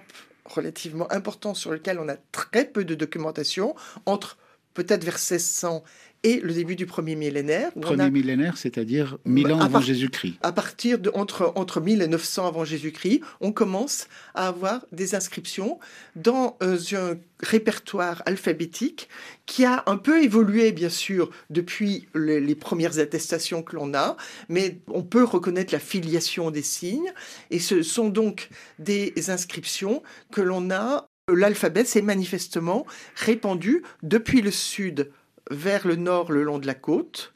relativement 0.50 1.12
important 1.12 1.54
sur 1.54 1.72
lequel 1.72 2.00
on 2.00 2.10
a 2.10 2.16
très 2.32 2.66
peu 2.66 2.84
de 2.84 2.96
documentation 2.96 3.76
entre 4.06 4.38
peut-être 4.74 5.04
vers 5.04 5.16
1600 5.16 5.84
et 6.24 6.40
le 6.42 6.54
début 6.54 6.76
du 6.76 6.86
premier 6.86 7.16
millénaire. 7.16 7.72
Premier 7.80 8.12
millénaire, 8.12 8.58
c'est-à-dire 8.58 9.18
1000 9.26 9.54
ans 9.54 9.60
avant 9.60 9.82
Jésus-Christ. 9.82 10.36
À 10.42 10.52
partir 10.52 11.00
de 11.00 11.12
entre, 11.14 11.54
entre 11.56 11.82
1000 11.82 12.02
et 12.02 12.08
900 12.08 12.48
avant 12.48 12.66
Jésus-Christ, 12.66 13.22
on 13.42 13.52
commence 13.52 14.08
à 14.36 14.48
avoir 14.48 14.86
des 14.92 15.16
inscriptions 15.16 15.80
dans 16.16 16.58
euh, 16.62 16.78
un 16.94 17.18
répertoire 17.42 18.22
alphabétique 18.26 19.08
qui 19.46 19.66
a 19.66 19.84
un 19.86 19.98
peu 19.98 20.22
évolué, 20.22 20.72
bien 20.72 20.90
sûr, 20.90 21.30
depuis 21.50 22.08
les, 22.14 22.56
premières 22.56 23.00
attestations 23.00 23.64
que 23.64 23.76
l'on 23.76 23.94
a, 23.94 24.18
mais 24.50 24.80
on 24.88 25.04
peut 25.04 25.24
reconnaître 25.24 25.74
la 25.74 25.80
filiation 25.80 26.52
des 26.52 26.62
signes, 26.62 27.12
et 27.50 27.60
ce 27.60 27.82
sont 27.82 28.10
donc 28.10 28.50
des 28.78 29.14
inscriptions 29.30 30.04
que 30.32 30.42
l'on 30.42 30.70
a 30.72 31.08
l'alphabet 31.32 31.86
s'est 31.86 32.02
manifestement 32.02 32.86
répandu 33.16 33.84
depuis 34.04 34.42
le 34.42 34.52
sud 34.52 35.12
vers 35.50 35.88
le 35.88 35.96
nord 35.96 36.32
le 36.32 36.44
long 36.44 36.60
de 36.60 36.68
la 36.68 36.76
côte 36.76 37.34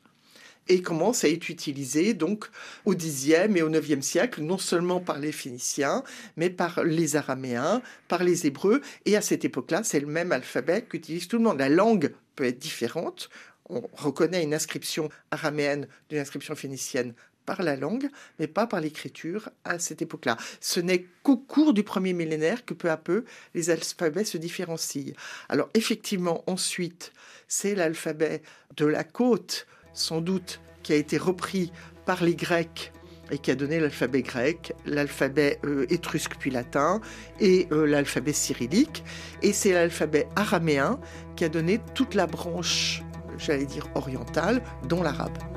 et 0.67 0.81
commence 0.81 1.23
à 1.23 1.29
être 1.29 1.49
utilisé 1.49 2.13
donc 2.13 2.45
au 2.85 2.95
Xe 2.95 3.29
et 3.55 3.61
au 3.61 3.69
IXe 3.69 4.05
siècle, 4.05 4.41
non 4.41 4.57
seulement 4.57 4.99
par 4.99 5.19
les 5.19 5.31
Phéniciens, 5.31 6.03
mais 6.37 6.49
par 6.49 6.83
les 6.83 7.15
Araméens, 7.15 7.81
par 8.07 8.23
les 8.23 8.47
Hébreux. 8.47 8.81
Et 9.05 9.17
à 9.17 9.21
cette 9.21 9.45
époque-là, 9.45 9.83
c'est 9.83 9.99
le 9.99 10.07
même 10.07 10.31
alphabet 10.31 10.83
qu'utilise 10.83 11.27
tout 11.27 11.37
le 11.37 11.43
monde. 11.43 11.59
La 11.59 11.69
langue 11.69 12.13
peut 12.35 12.45
être 12.45 12.59
différente. 12.59 13.29
On 13.69 13.81
reconnaît 13.93 14.43
une 14.43 14.53
inscription 14.53 15.09
araméenne 15.31 15.87
d'une 16.09 16.19
inscription 16.19 16.55
phénicienne 16.55 17.13
par 17.45 17.63
la 17.63 17.75
langue, 17.75 18.09
mais 18.39 18.47
pas 18.47 18.67
par 18.67 18.81
l'écriture 18.81 19.49
à 19.63 19.79
cette 19.79 20.01
époque-là. 20.01 20.37
Ce 20.59 20.79
n'est 20.79 21.05
qu'au 21.23 21.37
cours 21.37 21.73
du 21.73 21.83
premier 21.83 22.13
millénaire 22.13 22.65
que 22.65 22.73
peu 22.73 22.89
à 22.89 22.97
peu 22.97 23.25
les 23.53 23.69
alphabets 23.69 24.25
se 24.25 24.37
différencient. 24.37 25.13
Alors 25.49 25.69
effectivement, 25.73 26.43
ensuite, 26.47 27.13
c'est 27.47 27.75
l'alphabet 27.75 28.41
de 28.77 28.85
la 28.85 29.03
côte, 29.03 29.67
sans 29.93 30.21
doute, 30.21 30.59
qui 30.81 30.93
a 30.93 30.95
été 30.95 31.17
repris 31.17 31.71
par 32.05 32.23
les 32.23 32.35
Grecs 32.35 32.91
et 33.31 33.37
qui 33.37 33.51
a 33.51 33.55
donné 33.55 33.79
l'alphabet 33.79 34.21
grec, 34.21 34.73
l'alphabet 34.85 35.59
euh, 35.63 35.85
étrusque 35.89 36.35
puis 36.37 36.51
latin 36.51 37.01
et 37.39 37.67
euh, 37.71 37.85
l'alphabet 37.85 38.33
cyrillique. 38.33 39.03
Et 39.41 39.53
c'est 39.53 39.71
l'alphabet 39.71 40.27
araméen 40.35 40.99
qui 41.35 41.45
a 41.45 41.49
donné 41.49 41.79
toute 41.95 42.15
la 42.15 42.27
branche, 42.27 43.01
j'allais 43.37 43.65
dire 43.65 43.87
orientale, 43.95 44.61
dont 44.87 45.01
l'arabe. 45.01 45.52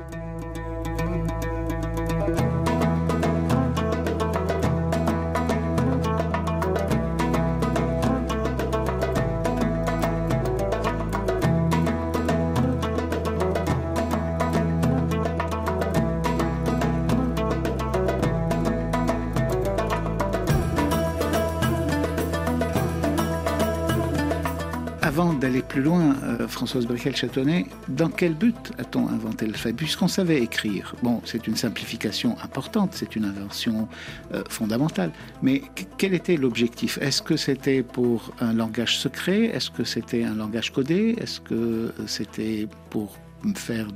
Françoise 26.57 26.87
Briquel-Châtonnet, 26.87 27.67
dans 27.87 28.09
quel 28.09 28.33
but 28.33 28.71
a-t-on 28.79 29.07
inventé 29.09 29.45
l'alphabet 29.45 29.75
Puisqu'on 29.75 30.07
savait 30.07 30.41
écrire? 30.41 30.95
Bon, 31.03 31.21
c'est 31.23 31.45
une 31.45 31.55
simplification 31.55 32.35
importante, 32.41 32.95
c'est 32.95 33.15
une 33.15 33.25
invention 33.25 33.87
euh, 34.33 34.41
fondamentale. 34.49 35.11
Mais 35.43 35.61
quel 35.99 36.15
était 36.15 36.35
l'objectif? 36.35 36.97
Est-ce 36.99 37.21
que 37.21 37.37
c'était 37.37 37.83
pour 37.83 38.33
un 38.39 38.53
langage 38.53 38.97
secret? 38.97 39.43
Est-ce 39.43 39.69
que 39.69 39.83
c'était 39.83 40.23
un 40.23 40.33
langage 40.33 40.73
codé? 40.73 41.15
Est-ce 41.21 41.39
que 41.41 41.53
euh, 41.53 41.91
c'était 42.07 42.67
pour 42.89 43.19
faire 43.53 43.89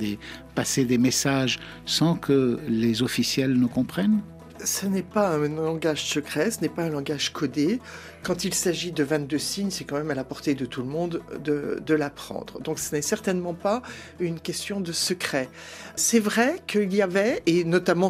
passer 0.53 0.85
des 0.85 0.99
messages 0.99 1.57
sans 1.87 2.13
que 2.13 2.59
les 2.67 3.01
officiels 3.01 3.53
nous 3.53 3.69
comprennent? 3.69 4.21
Ce 4.63 4.85
n'est 4.85 5.01
pas 5.01 5.29
un 5.29 5.47
langage 5.47 6.05
secret, 6.05 6.51
ce 6.51 6.61
n'est 6.61 6.69
pas 6.69 6.83
un 6.83 6.89
langage 6.89 7.31
codé. 7.31 7.79
Quand 8.23 8.43
il 8.45 8.53
s'agit 8.53 8.91
de 8.91 9.03
22 9.03 9.37
signes, 9.39 9.71
c'est 9.71 9.83
quand 9.83 9.97
même 9.97 10.11
à 10.11 10.15
la 10.15 10.23
portée 10.23 10.53
de 10.53 10.65
tout 10.65 10.81
le 10.81 10.87
monde 10.87 11.21
de, 11.43 11.93
l'apprendre. 11.93 12.59
Donc 12.61 12.79
ce 12.79 12.95
n'est 12.95 13.01
certainement 13.01 13.53
pas 13.53 13.81
une 14.19 14.39
question 14.39 14.79
de 14.79 14.91
secret. 14.91 15.49
C'est 15.95 16.19
vrai 16.19 16.61
qu'il 16.67 16.93
y 16.93 17.01
avait, 17.01 17.41
et 17.47 17.63
notamment 17.63 18.09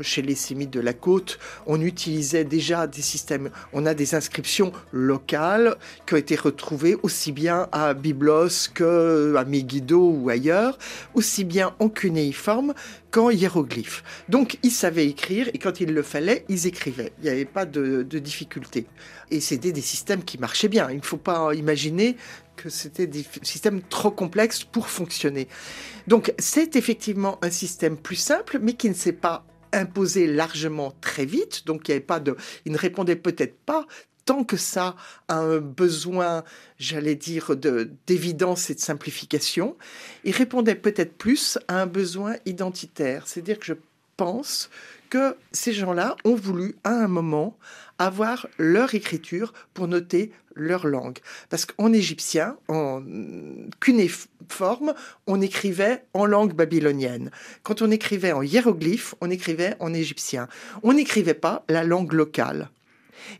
chez 0.00 0.22
les 0.22 0.34
Sémites 0.34 0.70
de 0.70 0.80
la 0.80 0.92
côte, 0.92 1.38
on 1.66 1.80
utilisait 1.80 2.44
déjà 2.44 2.86
des 2.86 3.02
systèmes, 3.02 3.50
on 3.72 3.84
a 3.84 3.94
des 3.94 4.14
inscriptions 4.14 4.72
locales 4.92 5.76
qui 6.06 6.14
ont 6.14 6.18
été 6.18 6.36
retrouvées 6.36 6.96
aussi 7.02 7.32
bien 7.32 7.68
à 7.72 7.94
Byblos 7.94 8.70
qu'à 8.74 9.44
Megiddo 9.44 10.10
ou 10.10 10.30
ailleurs, 10.30 10.78
aussi 11.14 11.44
bien 11.44 11.74
en 11.80 11.88
cunéiforme 11.88 12.74
qu'en 13.12 13.30
hiéroglyphe. 13.30 14.02
Donc 14.28 14.58
ils 14.64 14.72
savaient 14.72 15.06
écrire 15.06 15.48
et 15.54 15.58
quand 15.58 15.80
il 15.80 15.94
le 15.94 16.02
fallait, 16.02 16.44
ils 16.48 16.66
écrivaient. 16.66 17.12
Il 17.18 17.24
n'y 17.24 17.30
avait 17.30 17.44
pas 17.44 17.66
de, 17.66 18.02
de 18.02 18.18
difficulté 18.18 18.86
et 19.30 19.40
c'était 19.40 19.70
des 19.70 19.82
systèmes 19.82 20.24
qui 20.24 20.38
marchaient 20.38 20.68
bien. 20.68 20.90
Il 20.90 20.96
ne 20.96 21.02
faut 21.02 21.16
pas 21.16 21.54
imaginer 21.54 22.16
que 22.56 22.68
c'était 22.68 23.06
des 23.06 23.24
systèmes 23.42 23.82
trop 23.82 24.10
complexes 24.10 24.64
pour 24.64 24.88
fonctionner. 24.88 25.46
Donc 26.08 26.34
c'est 26.38 26.74
effectivement 26.74 27.38
un 27.42 27.50
système 27.50 27.96
plus 27.96 28.16
simple, 28.16 28.58
mais 28.60 28.72
qui 28.74 28.88
ne 28.88 28.94
s'est 28.94 29.12
pas 29.12 29.46
imposé 29.72 30.26
largement 30.26 30.92
très 31.00 31.24
vite. 31.24 31.66
Donc 31.66 31.88
il, 31.88 31.92
y 31.92 31.94
avait 31.94 32.00
pas 32.00 32.20
de, 32.20 32.36
il 32.64 32.72
ne 32.72 32.78
répondait 32.78 33.16
peut-être 33.16 33.58
pas 33.64 33.86
tant 34.24 34.44
que 34.44 34.56
ça 34.56 34.96
à 35.28 35.38
un 35.38 35.58
besoin, 35.58 36.44
j'allais 36.78 37.14
dire, 37.14 37.56
d'évidence 38.06 38.70
et 38.70 38.74
de 38.74 38.80
simplification. 38.80 39.76
Il 40.24 40.32
répondait 40.32 40.74
peut-être 40.74 41.16
plus 41.16 41.58
à 41.68 41.80
un 41.80 41.86
besoin 41.86 42.36
identitaire. 42.46 43.26
C'est-à-dire 43.26 43.58
que 43.58 43.66
je 43.66 43.74
pense 44.16 44.70
que 45.10 45.36
ces 45.52 45.72
gens-là 45.72 46.16
ont 46.24 46.34
voulu, 46.34 46.76
à 46.84 46.90
un 46.90 47.08
moment, 47.08 47.58
avoir 47.98 48.48
leur 48.58 48.94
écriture 48.94 49.52
pour 49.74 49.86
noter 49.88 50.32
leur 50.54 50.86
langue. 50.86 51.18
Parce 51.50 51.66
qu'en 51.66 51.92
égyptien, 51.92 52.56
en 52.68 53.02
cunéiforme, 53.80 54.94
on 55.26 55.40
écrivait 55.40 56.04
en 56.14 56.26
langue 56.26 56.54
babylonienne. 56.54 57.30
Quand 57.62 57.82
on 57.82 57.90
écrivait 57.90 58.32
en 58.32 58.42
hiéroglyphe, 58.42 59.14
on 59.20 59.30
écrivait 59.30 59.76
en 59.80 59.92
égyptien. 59.92 60.48
On 60.82 60.94
n'écrivait 60.94 61.34
pas 61.34 61.64
la 61.68 61.84
langue 61.84 62.12
locale. 62.12 62.70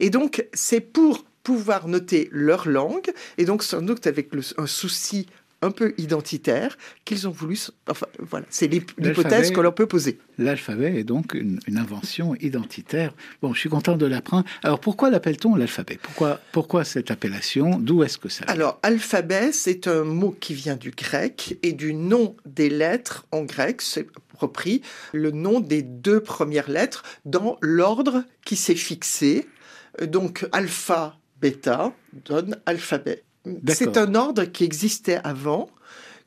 Et 0.01 0.11
donc, 0.11 0.47
c'est 0.53 0.81
pour 0.81 1.25
pouvoir 1.43 1.89
noter 1.89 2.29
leur 2.31 2.69
langue, 2.69 3.11
et 3.39 3.45
donc 3.45 3.63
sans 3.63 3.83
doute 3.83 4.07
avec 4.07 4.31
un 4.59 4.67
souci 4.67 5.27
un 5.63 5.71
peu 5.71 5.95
identitaire 5.97 6.77
qu'ils 7.05 7.27
ont 7.29 7.31
voulu. 7.31 7.59
Enfin, 7.89 8.07
voilà, 8.19 8.45
c'est 8.51 8.67
l'hypothèse 8.67 9.53
que 9.53 9.61
l'on 9.61 9.73
peut 9.73 9.87
poser. 9.87 10.19
L'alphabet 10.39 10.99
est 10.99 11.05
donc 11.05 11.35
une, 11.35 11.61
invention 11.77 12.35
identitaire. 12.41 13.15
Bon, 13.41 13.55
je 13.55 13.61
suis 13.61 13.69
content 13.69 13.97
de 13.97 14.07
l'apprendre. 14.07 14.45
Alors, 14.63 14.81
pourquoi 14.81 15.09
l'appelle-t-on 15.09 15.55
l'alphabet? 15.55 15.99
Pourquoi, 16.03 16.41
pourquoi 16.51 16.85
cette 16.85 17.11
appellation? 17.11 17.79
D'où 17.79 18.03
est-ce 18.03 18.19
que 18.19 18.29
ça 18.29 18.45
vient? 18.45 18.55
Alors, 18.55 18.79
alphabet, 18.83 19.53
c'est 19.53 19.87
un 19.87 20.05
mot 20.05 20.37
qui 20.39 20.55
vient 20.55 20.77
du 20.77 20.91
grec 20.91 21.59
et 21.63 21.73
du 21.73 21.95
nom 21.95 22.37
des 22.45 22.69
lettres 22.69 23.25
en 23.31 23.45
grec. 23.45 23.81
C'est 23.83 24.09
repris 24.37 24.83
le 25.13 25.31
nom 25.31 25.61
des 25.61 25.83
deux 25.83 26.21
premières 26.21 26.69
lettres 26.69 27.05
dans 27.25 27.57
l'ordre 27.61 28.25
qui 28.45 28.57
s'est 28.57 28.75
fixé. 28.75 29.47
Donc, 30.01 30.47
alpha, 30.53 31.19
bêta 31.41 31.93
donne 32.25 32.57
alphabet. 32.67 33.25
C'est 33.69 33.97
un 33.97 34.15
ordre 34.15 34.45
qui 34.45 34.65
existait 34.65 35.21
avant, 35.25 35.69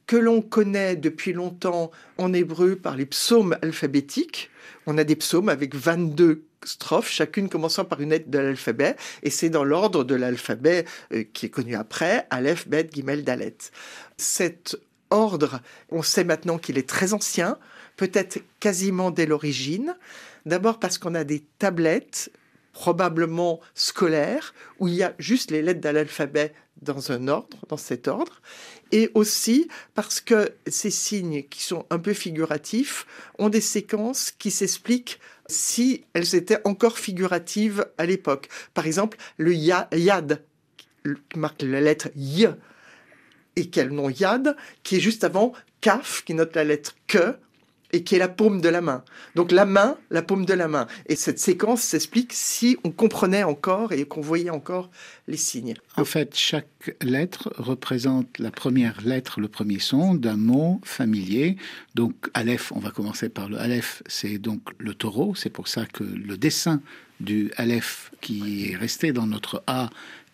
que 0.08 0.16
l'on 0.16 0.42
connaît 0.42 0.96
depuis 0.96 1.34
longtemps 1.34 1.92
en 2.18 2.34
hébreu 2.34 2.76
par 2.76 2.96
les 2.96 3.06
psaumes 3.06 3.58
alphabétiques. 3.62 4.52
On 4.86 4.98
a 4.98 5.04
des 5.04 5.16
psaumes 5.16 5.50
avec 5.50 5.74
22 5.76 6.46
strophes, 6.64 7.10
chacune 7.10 7.50
commençant 7.50 7.86
par 7.86 8.02
une 8.02 8.10
lettre 8.10 8.30
de 8.30 8.40
l'alphabet, 8.40 8.96
et 9.24 9.30
c'est 9.30 9.50
dans 9.50 9.64
l'ordre 9.64 10.04
de 10.04 10.16
l'alphabet 10.16 10.86
euh, 11.14 11.24
qui 11.34 11.48
est 11.48 11.50
connu 11.50 11.76
après, 11.76 12.28
Aleph, 12.30 12.68
Bet, 12.68 12.90
Gimel, 12.92 13.24
Dalet. 13.24 13.58
Cet 14.18 14.78
ordre, 15.10 15.62
on 15.90 16.02
sait 16.02 16.24
maintenant 16.24 16.58
qu'il 16.58 16.78
est 16.78 16.90
très 16.90 17.14
ancien, 17.14 17.58
peut-être 17.98 18.40
quasiment 18.60 19.12
dès 19.12 19.26
l'origine. 19.26 19.96
D'abord 20.46 20.80
parce 20.80 20.98
qu'on 20.98 21.16
a 21.16 21.24
des 21.24 21.44
tablettes 21.60 22.32
probablement 22.76 23.62
scolaires 23.74 24.54
où 24.80 24.90
il 24.90 24.96
y 24.96 25.04
a 25.04 25.16
juste 25.18 25.50
les 25.50 25.62
lettres 25.62 25.80
de 25.80 25.88
l'alphabet 25.88 26.54
dans 26.82 27.14
un 27.14 27.30
ordre, 27.30 27.58
dans 27.70 27.78
cet 27.78 28.10
ordre, 28.10 28.42
et 28.92 29.10
aussi 29.14 29.70
parce 29.94 30.20
que 30.20 30.52
ces 30.68 30.92
signes 30.92 31.44
qui 31.44 31.64
sont 31.64 31.86
un 31.90 32.00
peu 32.00 32.12
figuratifs 32.12 33.08
ont 33.40 33.48
des 33.48 33.62
séquences 33.62 34.30
qui 34.30 34.52
s'expliquent 34.52 35.22
si 35.48 36.04
elles 36.14 36.36
étaient 36.36 36.60
encore 36.66 37.00
figuratives 37.00 37.88
à 37.98 38.06
l'époque. 38.06 38.50
Par 38.74 38.86
exemple, 38.86 39.18
le 39.38 39.54
yad, 39.54 40.44
qui 41.06 41.40
marque 41.40 41.62
la 41.62 41.80
lettre 41.80 42.10
y, 42.18 42.46
et 43.56 43.70
quel 43.70 43.92
nom 43.92 44.10
yad, 44.10 44.58
qui 44.84 44.98
est 44.98 45.00
juste 45.00 45.24
avant 45.24 45.54
kaf, 45.80 46.26
qui 46.26 46.34
note 46.34 46.54
la 46.58 46.66
lettre 46.66 46.94
que, 47.08 47.38
et 47.96 48.04
qui 48.04 48.16
est 48.16 48.20
la 48.20 48.28
paume 48.28 48.60
de 48.60 48.68
la 48.68 48.82
main. 48.82 49.04
Donc 49.36 49.54
la 49.54 49.66
main, 49.66 49.98
la 50.10 50.22
paume 50.22 50.46
de 50.46 50.54
la 50.54 50.68
main. 50.68 50.86
Et 51.08 51.16
cette 51.16 51.40
séquence 51.40 51.82
s'explique 51.82 52.34
si 52.34 52.78
on 52.84 52.92
comprenait 52.92 53.44
encore 53.44 53.94
et 53.94 54.06
qu'on 54.06 54.20
voyait 54.20 54.50
encore 54.50 54.90
les 55.28 55.38
signes. 55.38 55.76
En 55.96 56.04
fait, 56.04 56.36
chaque 56.36 56.94
lettre 57.02 57.54
représente 57.58 58.38
la 58.38 58.52
première 58.52 59.02
lettre, 59.02 59.40
le 59.40 59.48
premier 59.48 59.80
son 59.80 60.14
d'un 60.14 60.36
mot 60.36 60.82
familier. 60.84 61.56
Donc 61.96 62.14
Aleph, 62.34 62.74
on 62.74 62.80
va 62.80 62.92
commencer 62.92 63.30
par 63.30 63.48
le 63.48 63.58
Aleph, 63.58 64.04
c'est 64.08 64.38
donc 64.38 64.62
le 64.78 64.94
taureau. 64.94 65.34
C'est 65.34 65.50
pour 65.50 65.70
ça 65.70 65.86
que 65.86 66.04
le 66.04 66.38
dessin 66.38 66.82
du 67.22 67.52
Aleph 67.56 68.12
qui 68.20 68.72
est 68.72 68.76
resté 68.76 69.14
dans 69.14 69.26
notre 69.26 69.64
A 69.68 69.90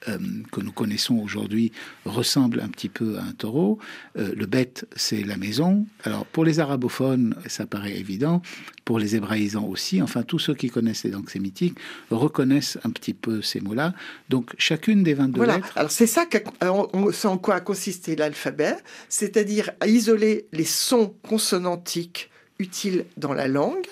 euh, 0.08 0.18
que 0.52 0.62
nous 0.62 0.72
connaissons 0.72 1.18
aujourd'hui 1.20 1.72
ressemble 2.06 2.60
un 2.62 2.70
petit 2.70 2.90
peu 2.90 3.18
à 3.18 3.24
un 3.24 3.34
taureau. 3.34 3.80
Euh, 4.18 4.34
le 4.36 4.46
bête, 4.46 4.88
c'est 4.96 5.24
la 5.24 5.38
maison. 5.38 5.86
Alors 6.04 6.26
pour 6.26 6.44
les 6.44 6.60
arabophones, 6.60 7.36
ça 7.48 7.66
paraît 7.66 7.98
évident. 7.98 8.42
Pour 8.84 8.98
les 8.98 9.16
hébraïsants 9.16 9.66
aussi. 9.66 10.02
Enfin, 10.02 10.24
tous 10.24 10.40
ceux 10.40 10.56
qui 10.56 10.70
connaissent 10.70 11.04
les 11.04 11.12
langues 11.12 11.30
sémitiques 11.30 11.78
reconnaissent 12.10 12.80
un 12.84 12.90
petit 12.90 13.14
peu 13.14 13.42
ces 13.42 13.62
mots-là. 13.62 13.94
Donc 14.30 14.52
chacune 14.58 15.04
des 15.04 15.14
22 15.14 15.38
voilà. 15.38 15.58
lettres. 15.58 15.72
Alors 15.76 15.92
c'est 15.92 16.08
ça 16.08 16.26
en 16.62 17.38
quoi 17.38 17.56
a 17.56 17.60
consisté 17.62 18.16
l'alphabet, 18.16 18.76
c'est-à-dire 19.08 19.72
à 19.80 19.88
isoler 19.88 20.48
les 20.52 20.66
sons 20.66 21.14
consonantiques 21.24 22.30
utiles 22.60 23.06
dans 23.18 23.34
la 23.34 23.48
langue 23.48 23.86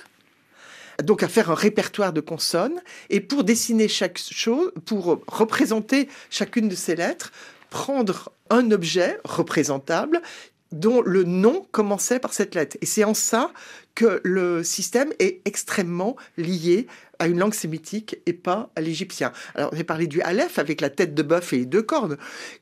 donc 1.03 1.24
à 1.24 1.27
faire 1.27 1.51
un 1.51 1.56
répertoire 1.56 2.13
de 2.13 2.22
consonnes, 2.22 2.81
et 3.09 3.20
pour 3.20 3.44
dessiner 3.44 3.88
chaque 3.88 4.18
chose, 4.18 4.72
pour 4.85 5.22
représenter 5.27 6.09
chacune 6.29 6.70
de 6.70 6.75
ces 6.75 6.96
lettres, 6.96 7.31
prendre 7.70 8.31
un 8.50 8.72
objet 8.72 9.20
représentable 9.24 10.22
dont 10.72 11.01
le 11.01 11.24
nom 11.24 11.66
commençait 11.72 12.20
par 12.20 12.33
cette 12.33 12.53
lettre. 12.55 12.77
Et 12.81 12.85
c'est 12.85 13.03
en 13.03 13.14
ça 13.14 13.51
que 13.96 14.22
le 14.24 14.64
système 14.64 15.12
est 15.20 15.42
extrêmement 15.46 16.16
lié 16.38 16.88
à 17.18 17.27
une 17.27 17.40
langue 17.40 17.53
sémitique 17.53 18.18
et 18.25 18.33
pas 18.33 18.70
à 18.75 18.81
l'égyptien. 18.81 19.33
Alors, 19.55 19.75
j'ai 19.75 19.83
parlé 19.83 20.07
du 20.07 20.22
Aleph 20.22 20.57
avec 20.57 20.79
la 20.79 20.90
tête 20.90 21.14
de 21.14 21.24
bœuf 21.24 21.53
et 21.53 21.57
les 21.57 21.66
deux 21.66 21.81
cornes, 21.81 22.18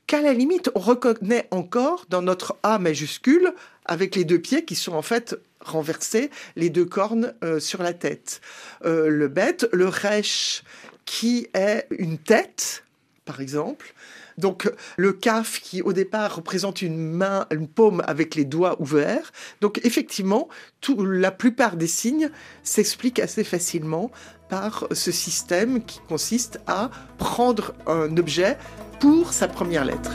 qu'à 0.06 0.20
la 0.20 0.32
limite, 0.32 0.70
on 0.74 0.80
reconnaît 0.80 1.46
encore 1.50 2.06
dans 2.08 2.22
notre 2.22 2.56
A 2.62 2.78
majuscule 2.78 3.52
avec 3.88 4.14
les 4.14 4.24
deux 4.24 4.38
pieds 4.38 4.64
qui 4.64 4.74
sont 4.74 4.92
en 4.92 5.02
fait 5.02 5.36
renversés, 5.60 6.30
les 6.56 6.70
deux 6.70 6.84
cornes 6.84 7.34
euh, 7.42 7.58
sur 7.58 7.82
la 7.82 7.92
tête. 7.92 8.40
Euh, 8.84 9.08
le 9.08 9.28
bête, 9.28 9.68
le 9.72 9.88
resh 9.88 10.62
qui 11.04 11.48
est 11.54 11.86
une 11.90 12.18
tête, 12.18 12.84
par 13.24 13.40
exemple, 13.40 13.94
donc 14.38 14.70
le 14.96 15.12
kaf 15.12 15.60
qui 15.60 15.82
au 15.82 15.92
départ 15.92 16.36
représente 16.36 16.80
une 16.80 16.96
main, 16.96 17.46
une 17.50 17.66
paume 17.66 18.02
avec 18.06 18.36
les 18.36 18.44
doigts 18.44 18.80
ouverts. 18.80 19.32
Donc 19.60 19.80
effectivement, 19.84 20.48
la 20.96 21.32
plupart 21.32 21.76
des 21.76 21.88
signes 21.88 22.30
s'expliquent 22.62 23.18
assez 23.18 23.42
facilement 23.42 24.10
par 24.48 24.86
ce 24.92 25.10
système 25.10 25.84
qui 25.84 26.00
consiste 26.08 26.60
à 26.66 26.90
prendre 27.18 27.74
un 27.86 28.16
objet 28.16 28.56
pour 29.00 29.32
sa 29.32 29.48
première 29.48 29.84
lettre. 29.84 30.12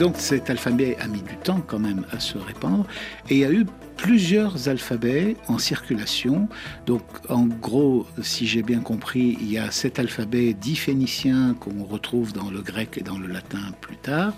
Donc 0.00 0.16
cet 0.16 0.48
alphabet 0.48 0.96
a 0.98 1.06
mis 1.06 1.20
du 1.20 1.36
temps 1.36 1.60
quand 1.60 1.78
même 1.78 2.06
à 2.10 2.20
se 2.20 2.38
répandre 2.38 2.86
et 3.28 3.34
il 3.34 3.38
y 3.40 3.44
a 3.44 3.52
eu 3.52 3.66
plusieurs 3.98 4.66
alphabets 4.66 5.36
en 5.46 5.58
circulation. 5.58 6.48
Donc 6.86 7.02
en 7.28 7.44
gros, 7.44 8.06
si 8.22 8.46
j'ai 8.46 8.62
bien 8.62 8.80
compris, 8.80 9.36
il 9.42 9.52
y 9.52 9.58
a 9.58 9.70
cet 9.70 9.98
alphabet 9.98 10.54
dit 10.54 10.76
phénicien 10.76 11.54
qu'on 11.60 11.84
retrouve 11.84 12.32
dans 12.32 12.50
le 12.50 12.62
grec 12.62 12.96
et 12.96 13.02
dans 13.02 13.18
le 13.18 13.26
latin 13.26 13.72
plus 13.82 13.98
tard. 13.98 14.32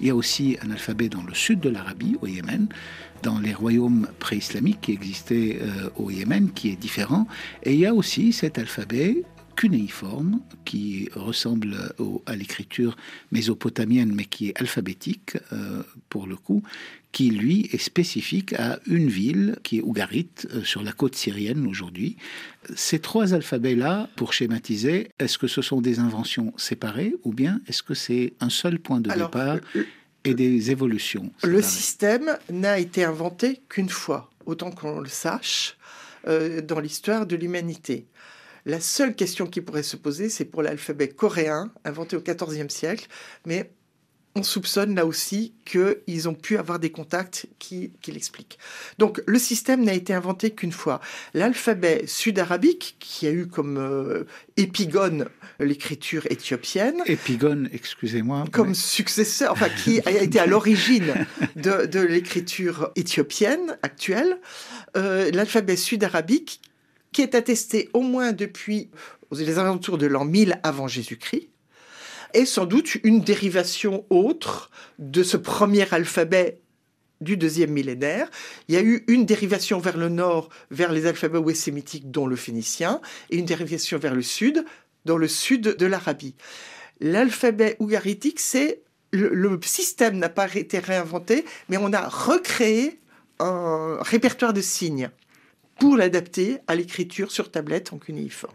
Il 0.00 0.06
y 0.06 0.10
a 0.10 0.14
aussi 0.14 0.56
un 0.64 0.70
alphabet 0.70 1.08
dans 1.08 1.24
le 1.24 1.34
sud 1.34 1.58
de 1.58 1.68
l'Arabie, 1.68 2.16
au 2.22 2.28
Yémen, 2.28 2.68
dans 3.24 3.40
les 3.40 3.54
royaumes 3.54 4.06
pré-islamiques 4.20 4.82
qui 4.82 4.92
existaient 4.92 5.58
euh, 5.60 5.90
au 5.96 6.12
Yémen, 6.12 6.52
qui 6.52 6.70
est 6.70 6.76
différent. 6.76 7.26
Et 7.64 7.74
il 7.74 7.80
y 7.80 7.86
a 7.86 7.92
aussi 7.92 8.32
cet 8.32 8.56
alphabet 8.56 9.24
cunéiforme 9.58 10.40
qui 10.64 11.08
ressemble 11.16 11.92
à 12.26 12.36
l'écriture 12.36 12.96
mésopotamienne 13.32 14.14
mais 14.14 14.24
qui 14.24 14.50
est 14.50 14.60
alphabétique 14.60 15.36
euh, 15.52 15.82
pour 16.08 16.28
le 16.28 16.36
coup, 16.36 16.62
qui 17.10 17.30
lui 17.30 17.68
est 17.72 17.82
spécifique 17.82 18.52
à 18.52 18.78
une 18.86 19.08
ville 19.08 19.56
qui 19.64 19.78
est 19.78 19.82
Ougarit 19.82 20.28
euh, 20.54 20.62
sur 20.62 20.84
la 20.84 20.92
côte 20.92 21.16
syrienne 21.16 21.66
aujourd'hui. 21.66 22.16
Ces 22.76 23.00
trois 23.00 23.34
alphabets-là, 23.34 24.08
pour 24.14 24.32
schématiser, 24.32 25.08
est-ce 25.18 25.38
que 25.38 25.48
ce 25.48 25.60
sont 25.60 25.80
des 25.80 25.98
inventions 25.98 26.54
séparées 26.56 27.16
ou 27.24 27.32
bien 27.32 27.60
est-ce 27.66 27.82
que 27.82 27.94
c'est 27.94 28.34
un 28.38 28.50
seul 28.50 28.78
point 28.78 29.00
de 29.00 29.10
départ 29.10 29.58
et 30.22 30.34
des 30.34 30.70
évolutions 30.70 31.32
Le 31.42 31.62
système 31.62 32.38
n'a 32.48 32.78
été 32.78 33.02
inventé 33.02 33.60
qu'une 33.68 33.88
fois, 33.88 34.30
autant 34.46 34.70
qu'on 34.70 35.00
le 35.00 35.08
sache, 35.08 35.76
euh, 36.28 36.60
dans 36.60 36.78
l'histoire 36.78 37.26
de 37.26 37.34
l'humanité. 37.34 38.06
La 38.68 38.80
seule 38.80 39.14
question 39.14 39.46
qui 39.46 39.62
pourrait 39.62 39.82
se 39.82 39.96
poser, 39.96 40.28
c'est 40.28 40.44
pour 40.44 40.60
l'alphabet 40.62 41.08
coréen, 41.08 41.72
inventé 41.86 42.16
au 42.16 42.20
XIVe 42.20 42.68
siècle, 42.68 43.06
mais 43.46 43.70
on 44.34 44.42
soupçonne 44.42 44.94
là 44.94 45.06
aussi 45.06 45.54
qu'ils 45.64 46.28
ont 46.28 46.34
pu 46.34 46.58
avoir 46.58 46.78
des 46.78 46.92
contacts 46.92 47.46
qui, 47.58 47.92
l'expliquent. 48.06 48.58
Donc 48.98 49.22
le 49.26 49.38
système 49.38 49.82
n'a 49.84 49.94
été 49.94 50.12
inventé 50.12 50.50
qu'une 50.50 50.70
fois. 50.70 51.00
L'alphabet 51.32 52.04
sud-arabique, 52.06 52.96
qui 53.00 53.26
a 53.26 53.30
eu 53.30 53.46
comme 53.46 53.78
euh, 53.78 54.24
épigone 54.58 55.30
l'écriture 55.60 56.26
éthiopienne. 56.30 57.02
Épigone, 57.06 57.70
excusez-moi. 57.72 58.44
Comme 58.52 58.74
successeur, 58.74 59.50
enfin 59.50 59.70
qui 59.70 60.02
a 60.04 60.10
été 60.10 60.38
à 60.40 60.46
l'origine 60.46 61.26
de, 61.56 62.00
l'écriture 62.00 62.90
éthiopienne 62.96 63.78
actuelle. 63.82 64.38
Euh, 64.98 65.30
l'alphabet 65.32 65.76
sud-arabique 65.76 66.60
qui 67.12 67.22
est 67.22 67.34
attesté 67.34 67.88
au 67.92 68.00
moins 68.00 68.32
depuis 68.32 68.90
les 69.32 69.58
alentours 69.58 69.98
de 69.98 70.06
l'an 70.06 70.24
1000 70.24 70.60
avant 70.62 70.88
Jésus-Christ, 70.88 71.48
est 72.34 72.44
sans 72.44 72.66
doute 72.66 72.96
une 73.04 73.20
dérivation 73.20 74.04
autre 74.10 74.70
de 74.98 75.22
ce 75.22 75.36
premier 75.36 75.86
alphabet 75.92 76.60
du 77.20 77.36
deuxième 77.36 77.70
millénaire. 77.70 78.30
Il 78.68 78.74
y 78.74 78.78
a 78.78 78.82
eu 78.82 79.04
une 79.08 79.26
dérivation 79.26 79.78
vers 79.78 79.96
le 79.96 80.08
nord, 80.08 80.50
vers 80.70 80.92
les 80.92 81.06
alphabets 81.06 81.38
ouest 81.38 81.62
sémitiques, 81.62 82.10
dont 82.10 82.26
le 82.26 82.36
phénicien, 82.36 83.00
et 83.30 83.38
une 83.38 83.44
dérivation 83.44 83.98
vers 83.98 84.14
le 84.14 84.22
sud, 84.22 84.64
dans 85.04 85.16
le 85.16 85.28
sud 85.28 85.62
de 85.62 85.86
l'Arabie. 85.86 86.34
L'alphabet 87.00 87.76
ougaritique, 87.80 88.40
c'est 88.40 88.82
le, 89.12 89.58
système 89.62 90.18
n'a 90.18 90.28
pas 90.28 90.54
été 90.54 90.78
réinventé, 90.78 91.44
mais 91.68 91.76
on 91.78 91.92
a 91.92 92.08
recréé 92.08 93.00
un 93.38 93.98
répertoire 94.02 94.52
de 94.52 94.60
signes 94.60 95.10
pour 95.78 95.96
l'adapter 95.96 96.58
à 96.66 96.74
l'écriture 96.74 97.30
sur 97.30 97.50
tablette 97.50 97.92
en 97.92 97.98
cunéiforme. 97.98 98.54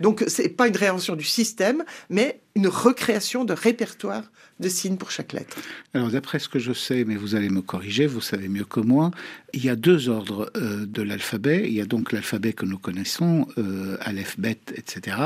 Donc 0.00 0.24
ce 0.26 0.42
n'est 0.42 0.48
pas 0.48 0.68
une 0.68 0.76
réinvention 0.76 1.16
du 1.16 1.24
système, 1.24 1.84
mais 2.10 2.40
une 2.54 2.68
recréation 2.68 3.44
de 3.44 3.52
répertoire 3.52 4.24
de 4.60 4.68
signes 4.68 4.96
pour 4.96 5.10
chaque 5.10 5.32
lettre. 5.32 5.56
Alors 5.94 6.08
d'après 6.10 6.40
ce 6.40 6.48
que 6.48 6.58
je 6.58 6.72
sais, 6.72 7.04
mais 7.04 7.16
vous 7.16 7.36
allez 7.36 7.48
me 7.48 7.62
corriger, 7.62 8.06
vous 8.06 8.20
savez 8.20 8.48
mieux 8.48 8.64
que 8.64 8.80
moi, 8.80 9.12
il 9.52 9.64
y 9.64 9.68
a 9.68 9.76
deux 9.76 10.08
ordres 10.08 10.50
euh, 10.56 10.84
de 10.84 11.02
l'alphabet. 11.02 11.64
Il 11.66 11.74
y 11.74 11.80
a 11.80 11.86
donc 11.86 12.12
l'alphabet 12.12 12.52
que 12.52 12.64
nous 12.64 12.78
connaissons, 12.78 13.46
euh, 13.56 13.96
Aleph, 14.00 14.36
etc. 14.74 15.16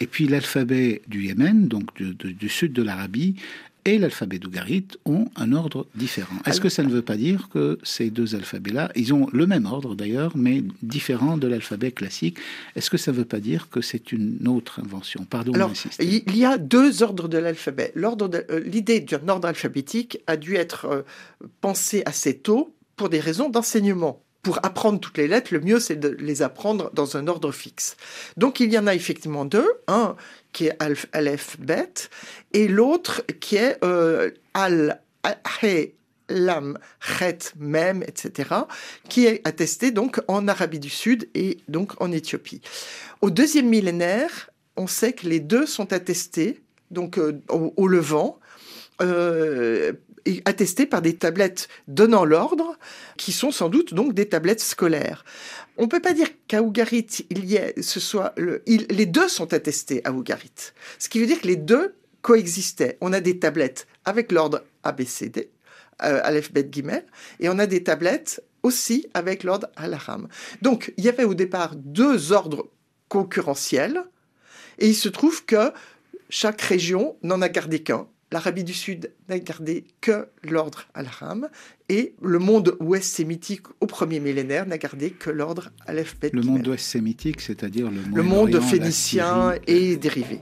Et 0.00 0.06
puis 0.06 0.28
l'alphabet 0.28 1.02
du 1.08 1.24
Yémen, 1.24 1.66
donc 1.66 2.00
du 2.00 2.48
sud 2.48 2.72
de 2.72 2.82
l'Arabie, 2.82 3.34
et 3.88 3.96
l'alphabet 3.96 4.38
d'Ougarit 4.38 4.86
ont 5.06 5.30
un 5.34 5.52
ordre 5.54 5.86
différent. 5.94 6.36
Est-ce 6.44 6.60
que 6.60 6.68
ça 6.68 6.82
ne 6.82 6.90
veut 6.90 7.00
pas 7.00 7.16
dire 7.16 7.48
que 7.48 7.78
ces 7.82 8.10
deux 8.10 8.34
alphabets-là, 8.34 8.92
ils 8.94 9.14
ont 9.14 9.28
le 9.32 9.46
même 9.46 9.64
ordre 9.64 9.94
d'ailleurs, 9.94 10.36
mais 10.36 10.62
différent 10.82 11.38
de 11.38 11.48
l'alphabet 11.48 11.90
classique? 11.90 12.36
Est-ce 12.76 12.90
que 12.90 12.98
ça 12.98 13.12
ne 13.12 13.16
veut 13.16 13.24
pas 13.24 13.40
dire 13.40 13.70
que 13.70 13.80
c'est 13.80 14.12
une 14.12 14.46
autre 14.46 14.80
invention? 14.80 15.24
Pardon 15.24 15.54
Alors, 15.54 15.72
il 16.00 16.36
y 16.36 16.44
a 16.44 16.58
deux 16.58 17.02
ordres 17.02 17.28
de 17.28 17.38
l'alphabet. 17.38 17.94
Euh, 17.96 18.60
l'idée 18.60 19.00
d'un 19.00 19.26
ordre 19.26 19.48
alphabétique 19.48 20.18
a 20.26 20.36
dû 20.36 20.56
être 20.56 20.84
euh, 20.84 21.02
pensée 21.62 22.02
assez 22.04 22.36
tôt 22.36 22.74
pour 22.96 23.08
des 23.08 23.20
raisons 23.20 23.48
d'enseignement 23.48 24.22
pour 24.42 24.58
apprendre 24.64 25.00
toutes 25.00 25.18
les 25.18 25.28
lettres, 25.28 25.52
le 25.52 25.60
mieux 25.60 25.80
c'est 25.80 25.96
de 25.96 26.08
les 26.08 26.42
apprendre 26.42 26.90
dans 26.94 27.16
un 27.16 27.26
ordre 27.26 27.52
fixe. 27.52 27.96
Donc 28.36 28.60
il 28.60 28.72
y 28.72 28.78
en 28.78 28.86
a 28.86 28.94
effectivement 28.94 29.44
deux, 29.44 29.68
un 29.88 30.16
qui 30.52 30.66
est 30.66 30.76
Aleph 31.12 31.58
Bet 31.58 31.92
et 32.52 32.68
l'autre 32.68 33.22
qui 33.40 33.56
est 33.56 33.78
euh, 33.84 34.30
Al 34.54 35.00
He 35.62 35.92
Lam 36.28 36.78
Chet 37.00 37.52
Mem, 37.58 38.02
etc., 38.02 38.50
qui 39.08 39.26
est 39.26 39.46
attesté 39.46 39.90
donc 39.90 40.20
en 40.28 40.46
Arabie 40.46 40.78
du 40.78 40.90
Sud 40.90 41.28
et 41.34 41.58
donc 41.68 42.00
en 42.02 42.12
Éthiopie. 42.12 42.60
Au 43.22 43.30
deuxième 43.30 43.68
millénaire, 43.68 44.50
on 44.76 44.86
sait 44.86 45.12
que 45.12 45.26
les 45.26 45.40
deux 45.40 45.66
sont 45.66 45.92
attestés 45.92 46.60
donc 46.90 47.18
euh, 47.18 47.40
au, 47.48 47.86
Levant. 47.86 48.38
Euh, 49.00 49.92
attestés 50.44 50.86
par 50.86 51.02
des 51.02 51.16
tablettes 51.16 51.68
donnant 51.86 52.24
l'ordre, 52.24 52.76
qui 53.16 53.32
sont 53.32 53.50
sans 53.50 53.68
doute 53.68 53.94
donc 53.94 54.14
des 54.14 54.28
tablettes 54.28 54.60
scolaires. 54.60 55.24
On 55.76 55.82
ne 55.82 55.88
peut 55.88 56.00
pas 56.00 56.12
dire 56.12 56.28
qu'à 56.46 56.62
Ougarit, 56.62 57.06
il 57.30 57.44
y 57.44 57.56
ait, 57.56 57.74
ce 57.80 58.00
soit 58.00 58.34
les 58.36 59.06
deux 59.06 59.28
sont 59.28 59.52
attestés 59.52 60.00
à 60.04 60.12
Ougarit. 60.12 60.72
Ce 60.98 61.08
qui 61.08 61.20
veut 61.20 61.26
dire 61.26 61.40
que 61.40 61.46
les 61.46 61.56
deux 61.56 61.94
coexistaient. 62.22 62.98
On 63.00 63.12
a 63.12 63.20
des 63.20 63.38
tablettes 63.38 63.86
avec 64.04 64.32
l'ordre 64.32 64.62
ABCD, 64.82 65.50
euh, 66.02 66.20
Aleph, 66.22 66.52
Bet, 66.52 66.70
et 67.40 67.48
on 67.48 67.58
a 67.58 67.66
des 67.66 67.82
tablettes 67.82 68.42
aussi 68.62 69.06
avec 69.14 69.44
l'ordre 69.44 69.68
Al-Aram. 69.76 70.28
Donc, 70.62 70.92
il 70.96 71.04
y 71.04 71.08
avait 71.08 71.24
au 71.24 71.34
départ 71.34 71.76
deux 71.76 72.32
ordres 72.32 72.68
concurrentiels, 73.08 74.04
et 74.78 74.88
il 74.88 74.94
se 74.94 75.08
trouve 75.08 75.44
que 75.44 75.72
chaque 76.28 76.60
région 76.60 77.16
n'en 77.22 77.40
a 77.40 77.48
gardé 77.48 77.82
qu'un 77.82 78.08
l'Arabie 78.30 78.64
du 78.64 78.74
Sud 78.74 79.12
n'a 79.28 79.38
gardé 79.38 79.84
que 80.00 80.28
l'ordre 80.42 80.86
al-Ram 80.94 81.48
et 81.88 82.14
le 82.20 82.38
monde 82.38 82.76
ouest 82.80 83.14
sémitique 83.14 83.66
au 83.80 83.86
premier 83.86 84.20
millénaire 84.20 84.66
n'a 84.66 84.78
gardé 84.78 85.10
que 85.10 85.30
l'ordre 85.30 85.70
Aleph-Bet. 85.86 86.30
Le 86.32 86.42
monde 86.42 86.66
ouest 86.68 86.84
sémitique, 86.84 87.40
c'est-à-dire 87.40 87.90
le 87.90 88.00
monde, 88.02 88.16
le 88.16 88.22
monde 88.22 88.60
phénicien 88.60 89.54
et 89.66 89.96
dérivé. 89.96 90.40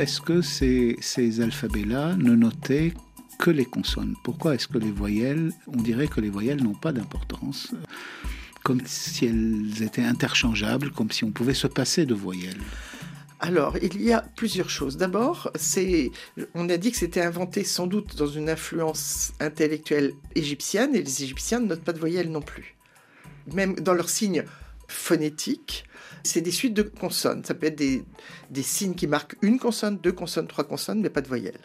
Est-ce 0.00 0.20
que 0.20 0.42
ces, 0.42 1.40
alphabets-là 1.40 2.16
ne 2.16 2.34
notaient 2.34 2.92
que 3.38 3.50
les 3.50 3.64
consonnes? 3.64 4.14
Pourquoi 4.24 4.54
est-ce 4.54 4.68
que 4.68 4.78
les 4.78 4.90
voyelles, 4.90 5.52
on 5.66 5.80
dirait 5.80 6.08
que 6.08 6.20
les 6.20 6.30
voyelles 6.30 6.62
n'ont 6.62 6.74
pas 6.74 6.92
d'importance? 6.92 7.74
Comme 8.62 8.80
si 8.84 9.26
elles 9.26 9.82
étaient 9.82 10.02
interchangeables, 10.04 10.90
comme 10.90 11.10
si 11.10 11.24
on 11.24 11.30
pouvait 11.30 11.54
se 11.54 11.66
passer 11.66 12.06
de 12.06 12.14
voyelles 12.14 12.62
alors, 13.38 13.76
il 13.82 14.00
y 14.00 14.14
a 14.14 14.22
plusieurs 14.34 14.70
choses. 14.70 14.96
D'abord, 14.96 15.52
on 16.54 16.70
a 16.70 16.76
dit 16.78 16.90
que 16.90 16.96
c'était 16.96 17.20
inventé 17.20 17.64
sans 17.64 17.86
doute 17.86 18.16
dans 18.16 18.26
une 18.26 18.48
influence 18.48 19.34
intellectuelle 19.40 20.14
égyptienne, 20.34 20.94
et 20.96 21.02
les 21.02 21.22
Égyptiens 21.22 21.60
ne 21.60 21.66
notent 21.66 21.84
pas 21.84 21.92
de 21.92 21.98
voyelles 21.98 22.30
non 22.30 22.40
plus. 22.40 22.76
Même 23.52 23.74
dans 23.74 23.92
leurs 23.92 24.08
signes 24.08 24.44
phonétiques, 24.88 25.84
c'est 26.22 26.40
des 26.40 26.50
suites 26.50 26.74
de 26.74 26.82
consonnes. 26.82 27.44
Ça 27.44 27.54
peut 27.54 27.66
être 27.66 27.76
des, 27.76 28.62
signes 28.62 28.94
qui 28.94 29.06
marquent 29.06 29.36
une 29.42 29.58
consonne, 29.58 29.98
deux 29.98 30.12
consonnes, 30.12 30.48
trois 30.48 30.64
consonnes, 30.64 31.00
mais 31.00 31.10
pas 31.10 31.20
de 31.20 31.28
voyelles. 31.28 31.60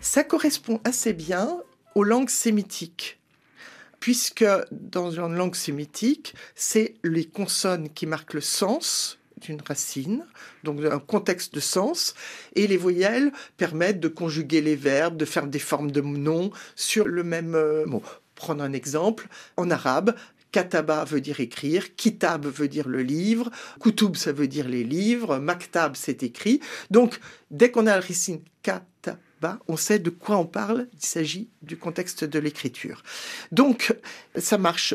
Ça 0.00 0.24
correspond 0.24 0.80
assez 0.84 1.12
bien 1.12 1.58
aux 1.94 2.04
langues 2.04 2.30
sémitiques 2.30 3.18
puisque 4.00 4.44
dans 4.72 5.12
une 5.12 5.36
langue 5.36 5.54
sémitique, 5.54 6.34
c'est 6.56 6.96
les 7.04 7.24
consonnes 7.24 7.88
qui 7.88 8.06
marquent 8.06 8.34
le 8.34 8.40
sens 8.40 9.20
d'une 9.40 9.60
racine, 9.60 10.24
donc 10.64 10.84
un 10.84 10.98
contexte 10.98 11.54
de 11.54 11.60
sens, 11.60 12.14
et 12.56 12.66
les 12.66 12.76
voyelles 12.76 13.30
permettent 13.56 14.00
de 14.00 14.08
conjuguer 14.08 14.60
les 14.60 14.74
verbes, 14.74 15.16
de 15.16 15.24
faire 15.24 15.46
des 15.46 15.60
formes 15.60 15.92
de 15.92 16.00
noms 16.00 16.50
sur 16.74 17.06
le 17.06 17.22
même 17.22 17.54
euh, 17.54 17.86
mot. 17.86 18.02
Prendre 18.34 18.64
un 18.64 18.72
exemple, 18.72 19.28
en 19.56 19.70
arabe, 19.70 20.16
Kataba 20.52 21.04
veut 21.04 21.20
dire 21.20 21.40
écrire, 21.40 21.96
Kitab 21.96 22.46
veut 22.46 22.68
dire 22.68 22.88
le 22.88 23.02
livre, 23.02 23.50
Kutub 23.80 24.16
ça 24.16 24.32
veut 24.32 24.48
dire 24.48 24.68
les 24.68 24.84
livres, 24.84 25.38
Maktab 25.38 25.96
c'est 25.96 26.22
écrit. 26.22 26.60
Donc 26.90 27.18
dès 27.50 27.70
qu'on 27.70 27.86
a 27.86 27.96
le 27.96 28.02
racine 28.06 28.40
Kataba, 28.62 29.58
on 29.66 29.76
sait 29.76 29.98
de 29.98 30.10
quoi 30.10 30.36
on 30.36 30.46
parle, 30.46 30.88
il 30.92 31.04
s'agit 31.04 31.48
du 31.62 31.76
contexte 31.76 32.24
de 32.24 32.38
l'écriture. 32.38 33.02
Donc 33.50 33.96
ça 34.36 34.58
marche 34.58 34.94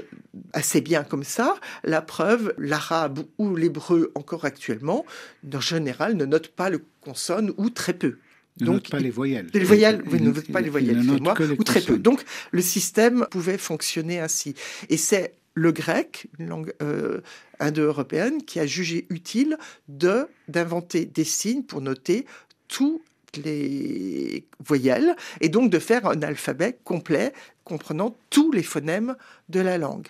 assez 0.54 0.80
bien 0.80 1.04
comme 1.04 1.24
ça. 1.24 1.56
La 1.84 2.02
preuve, 2.02 2.54
l'arabe 2.58 3.26
ou 3.38 3.56
l'hébreu 3.56 4.12
encore 4.16 4.46
actuellement, 4.46 5.06
en 5.52 5.60
général, 5.60 6.16
ne 6.16 6.26
note 6.26 6.50
pas 6.50 6.70
le 6.70 6.86
consonne 7.02 7.52
ou 7.58 7.70
très 7.72 7.94
peu. 7.94 8.20
Ne 8.60 8.66
Donc, 8.66 8.76
note 8.76 8.90
pas 8.90 9.00
les 9.00 9.12
voyelles. 9.12 9.48
Les 9.54 9.64
voyelles, 9.64 10.02
vous 10.06 10.18
ne 10.18 10.32
note 10.32 10.52
pas 10.52 10.62
les 10.62 10.70
voyelles, 10.70 11.04
moi, 11.22 11.36
ou 11.60 11.64
très 11.64 11.82
peu. 11.82 12.00
Donc, 12.00 12.24
le 12.52 12.62
système 12.62 13.28
pouvait 13.30 13.58
fonctionner 13.58 14.20
ainsi. 14.20 14.56
Et 14.90 14.98
c'est 14.98 15.36
le 15.58 15.72
grec, 15.72 16.28
une 16.38 16.50
langue 16.50 16.74
euh, 16.84 17.22
indo-européenne, 17.60 18.44
qui 18.44 18.60
a 18.60 18.68
jugé 18.68 19.08
utile 19.10 19.58
de 19.88 20.28
d'inventer 20.48 21.06
des 21.06 21.24
signes 21.24 21.64
pour 21.64 21.82
noter 21.82 22.28
toutes 22.68 23.02
les 23.44 24.48
voyelles 24.64 25.16
et 25.42 25.50
donc 25.50 25.72
de 25.72 25.80
faire 25.80 26.06
un 26.06 26.22
alphabet 26.22 26.78
complet 26.84 27.34
comprenant 27.64 28.16
tous 28.30 28.52
les 28.52 28.64
phonèmes 28.64 29.16
de 29.50 29.60
la 29.60 29.78
langue. 29.78 30.08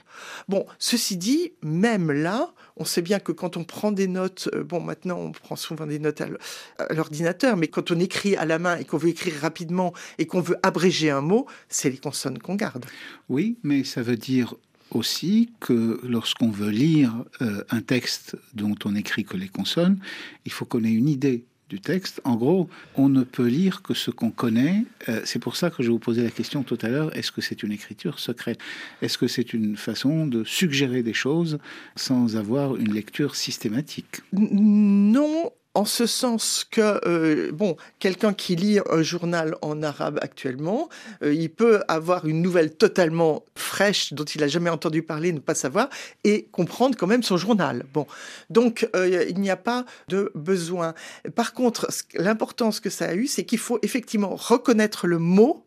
Bon, 0.48 0.66
ceci 0.78 1.18
dit, 1.18 1.54
même 1.64 2.12
là, 2.12 2.54
on 2.76 2.86
sait 2.86 3.02
bien 3.02 3.20
que 3.20 3.32
quand 3.32 3.58
on 3.58 3.64
prend 3.64 3.92
des 3.92 4.08
notes, 4.08 4.50
euh, 4.54 4.64
bon, 4.64 4.80
maintenant 4.80 5.18
on 5.18 5.32
prend 5.32 5.56
souvent 5.56 5.88
des 5.88 5.98
notes 5.98 6.22
à 6.22 6.94
l'ordinateur, 6.94 7.58
mais 7.58 7.68
quand 7.68 7.90
on 7.90 8.00
écrit 8.00 8.36
à 8.36 8.46
la 8.46 8.60
main 8.60 8.78
et 8.78 8.86
qu'on 8.86 8.98
veut 8.98 9.10
écrire 9.10 9.34
rapidement 9.42 9.94
et 10.20 10.28
qu'on 10.28 10.42
veut 10.42 10.58
abréger 10.62 11.10
un 11.10 11.22
mot, 11.22 11.48
c'est 11.70 11.90
les 11.90 11.98
consonnes 11.98 12.38
qu'on 12.38 12.56
garde. 12.56 12.86
Oui, 13.30 13.58
mais 13.64 13.84
ça 13.84 14.04
veut 14.04 14.18
dire 14.18 14.54
aussi 14.92 15.50
que 15.60 16.00
lorsqu'on 16.04 16.50
veut 16.50 16.70
lire 16.70 17.14
euh, 17.42 17.64
un 17.70 17.82
texte 17.82 18.38
dont 18.54 18.76
on 18.86 18.96
écrit 18.96 19.24
que 19.24 19.38
les 19.38 19.50
consonnes, 19.50 20.00
il 20.46 20.52
faut 20.52 20.66
qu'on 20.66 20.84
ait 20.84 20.92
une 20.92 21.10
idée 21.10 21.44
du 21.70 21.82
texte. 21.82 22.22
En 22.24 22.36
gros, 22.36 22.70
on 22.96 23.10
ne 23.10 23.24
peut 23.24 23.48
lire 23.48 23.82
que 23.82 23.94
ce 23.94 24.12
qu'on 24.12 24.32
connaît. 24.32 24.86
Euh, 25.10 25.22
c'est 25.26 25.40
pour 25.40 25.56
ça 25.56 25.70
que 25.70 25.84
je 25.84 25.92
vous 25.92 26.00
posais 26.00 26.24
la 26.24 26.30
question 26.30 26.64
tout 26.64 26.78
à 26.82 26.88
l'heure, 26.88 27.16
est-ce 27.16 27.32
que 27.32 27.42
c'est 27.42 27.64
une 27.64 27.72
écriture 27.72 28.20
secrète? 28.20 28.60
Est-ce 29.02 29.18
que 29.18 29.28
c'est 29.28 29.54
une 29.54 29.76
façon 29.76 30.28
de 30.28 30.44
suggérer 30.44 31.04
des 31.04 31.14
choses 31.14 31.60
sans 31.96 32.38
avoir 32.38 32.78
une 32.78 32.94
lecture 32.94 33.36
systématique? 33.36 34.22
Non, 34.32 35.52
en 35.78 35.86
ce 35.86 36.08
sens 36.08 36.66
que, 36.70 37.00
euh, 37.08 37.52
bon, 37.52 37.78
quelqu'un 38.00 38.34
qui 38.34 38.56
lit 38.56 38.80
un 38.90 39.04
journal 39.04 39.56
en 39.62 39.84
arabe 39.84 40.18
actuellement, 40.24 40.90
euh, 41.22 41.32
il 41.32 41.52
peut 41.52 41.84
avoir 41.88 42.26
une 42.26 42.42
nouvelle 42.42 42.76
totalement 42.76 43.46
fraîche 43.56 44.12
dont 44.14 44.24
il 44.24 44.42
n'a 44.42 44.48
jamais 44.48 44.72
entendu 44.72 45.04
parler, 45.04 45.32
ne 45.32 45.38
pas 45.38 45.54
savoir, 45.54 45.90
et 46.24 46.48
comprendre 46.52 46.98
quand 46.98 47.06
même 47.06 47.22
son 47.22 47.38
journal. 47.38 47.86
Bon, 47.94 48.08
donc 48.50 48.90
euh, 48.96 49.28
il 49.30 49.40
n'y 49.40 49.52
a 49.52 49.56
pas 49.56 49.86
de 50.08 50.32
besoin. 50.34 50.96
Par 51.36 51.54
contre, 51.54 51.88
l'importance 52.16 52.80
que 52.80 52.90
ça 52.90 53.10
a 53.10 53.14
eu, 53.14 53.28
c'est 53.28 53.44
qu'il 53.44 53.60
faut 53.60 53.78
effectivement 53.84 54.36
reconnaître 54.36 55.06
le 55.06 55.20
mot 55.20 55.64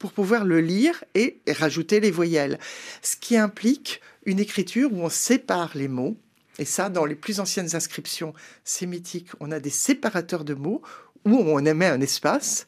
pour 0.00 0.10
pouvoir 0.10 0.44
le 0.44 0.60
lire 0.60 1.04
et 1.14 1.40
rajouter 1.48 2.00
les 2.00 2.10
voyelles. 2.10 2.58
Ce 3.00 3.14
qui 3.14 3.36
implique 3.36 4.00
une 4.24 4.40
écriture 4.40 4.92
où 4.92 5.04
on 5.04 5.08
sépare 5.08 5.70
les 5.76 5.86
mots. 5.86 6.16
Et 6.58 6.64
ça, 6.64 6.88
dans 6.88 7.04
les 7.04 7.14
plus 7.14 7.40
anciennes 7.40 7.74
inscriptions 7.74 8.32
sémitiques, 8.64 9.28
on 9.40 9.52
a 9.52 9.60
des 9.60 9.70
séparateurs 9.70 10.44
de 10.44 10.54
mots 10.54 10.82
où 11.24 11.36
on 11.36 11.64
émet 11.64 11.86
un 11.86 12.00
espace. 12.00 12.66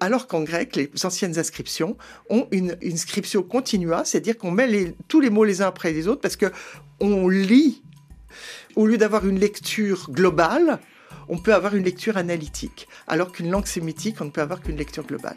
Alors 0.00 0.26
qu'en 0.26 0.42
grec, 0.42 0.76
les 0.76 0.90
anciennes 1.04 1.38
inscriptions 1.38 1.96
ont 2.30 2.46
une 2.52 2.76
inscription 2.84 3.42
continua, 3.42 4.04
c'est-à-dire 4.04 4.38
qu'on 4.38 4.50
met 4.50 4.94
tous 5.08 5.20
les 5.20 5.30
mots 5.30 5.44
les 5.44 5.62
uns 5.62 5.66
après 5.66 5.92
les 5.92 6.06
autres 6.06 6.20
parce 6.20 6.36
que 6.36 6.46
on 7.00 7.28
lit, 7.28 7.82
au 8.76 8.86
lieu 8.86 8.96
d'avoir 8.96 9.26
une 9.26 9.40
lecture 9.40 10.10
globale, 10.10 10.78
on 11.28 11.38
peut 11.38 11.54
avoir 11.54 11.74
une 11.74 11.84
lecture 11.84 12.16
analytique, 12.16 12.88
alors 13.06 13.32
qu'une 13.32 13.50
langue 13.50 13.66
sémitique, 13.66 14.16
on 14.20 14.26
ne 14.26 14.30
peut 14.30 14.40
avoir 14.40 14.60
qu'une 14.60 14.76
lecture 14.76 15.04
globale. 15.04 15.36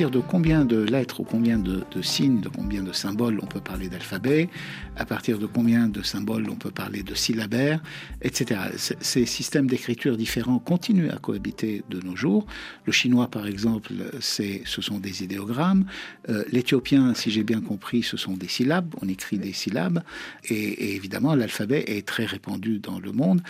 Partir 0.00 0.18
de 0.18 0.26
combien 0.26 0.64
de 0.64 0.78
lettres 0.78 1.20
ou 1.20 1.24
combien 1.24 1.58
de, 1.58 1.84
signes, 2.00 2.40
de 2.40 2.48
combien 2.48 2.82
de 2.82 2.90
symboles 2.90 3.38
on 3.42 3.44
peut 3.44 3.60
parler 3.60 3.90
d'alphabet, 3.90 4.48
à 4.96 5.04
partir 5.04 5.38
de 5.38 5.44
combien 5.44 5.88
de 5.88 6.00
symboles 6.00 6.48
on 6.48 6.54
peut 6.54 6.70
parler 6.70 7.02
de 7.02 7.14
syllabaires, 7.14 7.82
etc. 8.22 8.62
Ces 8.78 9.26
systèmes 9.26 9.66
d'écriture 9.66 10.16
différents 10.16 10.58
continuent 10.58 11.10
à 11.10 11.18
cohabiter 11.18 11.82
de 11.90 12.00
nos 12.00 12.16
jours. 12.16 12.46
Le 12.86 12.92
chinois, 12.92 13.28
par 13.28 13.46
exemple, 13.46 13.92
ce 14.20 14.80
sont 14.80 15.00
des 15.00 15.22
idéogrammes. 15.22 15.84
Euh, 16.30 16.44
l'éthiopien, 16.50 17.12
si 17.12 17.30
j'ai 17.30 17.44
bien 17.44 17.60
compris, 17.60 18.02
ce 18.02 18.16
sont 18.16 18.38
des 18.38 18.48
syllabes. 18.48 18.94
On 19.02 19.08
écrit 19.08 19.36
des 19.36 19.52
syllabes. 19.52 20.02
Et 20.48 20.94
évidemment, 20.94 21.34
l'alphabet 21.34 21.84
est 21.88 22.06
très 22.06 22.24
répandu 22.24 22.78
dans 22.78 23.00
le 23.00 23.12
monde. 23.12 23.42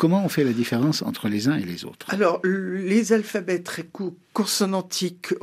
Comment 0.00 0.24
on 0.24 0.30
fait 0.30 0.44
la 0.44 0.54
différence 0.54 1.02
entre 1.02 1.28
les 1.28 1.48
uns 1.48 1.58
et 1.58 1.62
les 1.62 1.84
autres? 1.84 2.06
Alors, 2.08 2.40
les 2.42 3.12
alphabets 3.12 3.58
très 3.58 3.82
courts, 3.82 4.14
consonantiques, 4.32 5.34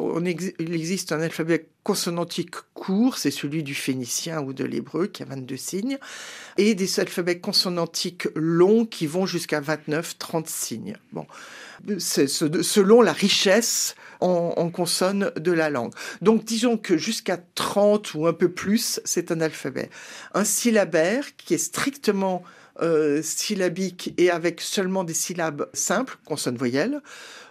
il 0.60 0.74
existe 0.74 1.12
un 1.12 1.22
alphabet 1.22 1.68
consonantique 1.84 2.56
court, 2.74 3.20
c'est 3.20 3.30
celui 3.30 3.62
du 3.62 3.76
phénicien 3.76 4.42
ou 4.42 4.54
de 4.54 4.64
l'hébreu 4.64 5.06
qui 5.06 5.22
a 5.22 5.28
22 5.28 5.58
signes, 5.58 6.00
et 6.58 6.74
des 6.74 7.00
alphabets 7.00 7.38
consonantiques 7.38 8.30
longs 8.34 8.88
qui 8.88 9.06
vont 9.06 9.28
jusqu'à 9.28 9.62
29-30 9.62 10.48
signes. 10.48 10.98
Bon, 11.12 11.28
c'est 12.00 12.26
selon 12.28 13.04
la 13.04 13.14
richesse 13.14 13.94
en, 14.22 14.56
en 14.58 15.30
de 15.40 15.52
la 15.52 15.70
langue. 15.70 15.94
Donc 16.24 16.46
disons 16.46 16.78
que 16.78 16.98
jusqu'à 16.98 17.38
30 17.38 18.16
ou 18.16 18.26
un 18.26 18.34
peu 18.34 18.50
plus, 18.50 19.00
c'est 19.06 19.32
un 19.32 19.40
alphabet. 19.40 19.92
Un 20.34 20.46
syllabaire 20.46 21.36
qui 21.38 21.54
est 21.54 21.60
strictement 21.60 22.44
euh, 22.82 23.22
syllabique 23.22 24.14
et 24.18 24.30
avec 24.30 24.62
seulement 24.62 25.04
des 25.04 25.14
syllabes 25.14 25.70
simples, 25.74 26.18
consonnes 26.26 26.58
voyelles, 26.58 27.02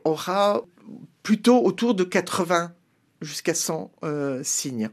aura 0.05 0.65
plutôt 1.23 1.65
autour 1.65 1.95
de 1.95 2.05
80 2.05 2.73
jusqu'à 3.21 3.55
100 3.55 3.91
euh, 4.05 4.41
signes. 4.45 4.91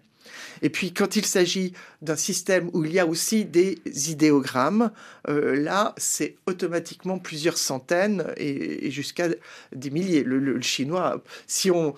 Et 0.62 0.70
puis 0.70 0.94
quand 0.94 1.16
il 1.16 1.26
s'agit 1.26 1.74
d'un 2.02 2.16
système 2.16 2.70
où 2.74 2.86
il 2.86 2.94
y 2.94 3.00
a 3.00 3.06
aussi 3.06 3.46
des 3.46 3.80
idéogrammes, 4.10 4.92
euh, 5.28 5.56
là 5.56 5.94
c'est 5.98 6.36
automatiquement 6.48 7.20
plusieurs 7.20 7.58
centaines 7.58 8.34
et, 8.38 8.90
jusqu'à 8.90 9.28
des 9.76 9.90
milliers. 9.90 10.24
le, 10.24 10.62
chinois, 10.62 11.22
si 11.48 11.70
on 11.70 11.94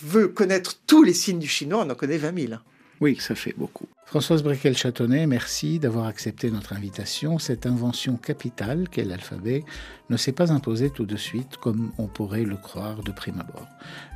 veut 0.00 0.28
connaître 0.28 0.78
tous 0.86 1.02
les 1.02 1.14
signes 1.14 1.38
du 1.38 1.48
chinois, 1.48 1.84
on 1.84 1.90
en 1.90 1.94
connaît 1.94 2.18
20 2.18 2.48
000. 2.48 2.60
Oui, 3.00 3.16
ça 3.20 3.34
fait 3.34 3.54
beaucoup. 3.56 3.88
Françoise 4.06 4.44
Brequel-Châtonnet, 4.44 5.26
merci 5.26 5.78
d'avoir 5.78 6.06
accepté 6.06 6.50
notre 6.50 6.72
invitation. 6.74 7.38
Cette 7.38 7.66
invention 7.66 8.16
capitale 8.16 8.88
qu'est 8.88 9.04
l'alphabet 9.04 9.64
ne 10.08 10.16
s'est 10.16 10.32
pas 10.32 10.52
imposée 10.52 10.90
tout 10.90 11.06
de 11.06 11.16
suite 11.16 11.56
comme 11.56 11.90
on 11.98 12.06
pourrait 12.06 12.44
le 12.44 12.56
croire 12.56 13.02
de 13.02 13.10
prime 13.10 13.40
abord. 13.40 13.66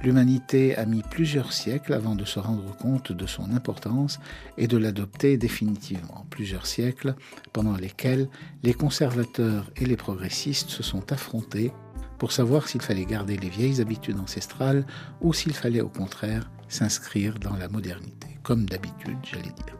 L'humanité 0.05 0.77
a 0.77 0.85
mis 0.85 1.03
plusieurs 1.03 1.53
siècles 1.53 1.95
avant 1.95 2.15
de 2.15 2.25
se 2.25 2.39
rendre 2.39 2.77
compte 2.77 3.13
de 3.13 3.27
son 3.27 3.51
importance 3.51 4.21
et 4.57 4.69
de 4.69 4.77
l'adopter 4.77 5.37
définitivement. 5.37 6.27
Plusieurs 6.31 6.67
siècles 6.67 7.15
pendant 7.53 7.75
lesquels 7.75 8.29
les 8.63 8.75
conservateurs 8.75 9.71
et 9.77 9.87
les 9.87 9.97
progressistes 9.97 10.71
se 10.71 10.83
sont 10.83 11.11
affrontés 11.11 11.73
pour 12.19 12.31
savoir 12.31 12.69
s'il 12.69 12.83
fallait 12.83 13.07
garder 13.07 13.37
les 13.37 13.49
vieilles 13.49 13.81
habitudes 13.81 14.21
ancestrales 14.21 14.87
ou 15.23 15.33
s'il 15.33 15.55
fallait 15.55 15.81
au 15.81 15.89
contraire 15.89 16.51
s'inscrire 16.69 17.39
dans 17.39 17.57
la 17.57 17.69
modernité 17.69 18.29
comme 18.49 18.65
d'habitude, 18.65 19.19
j'allais 19.23 19.43
dire. 19.43 19.77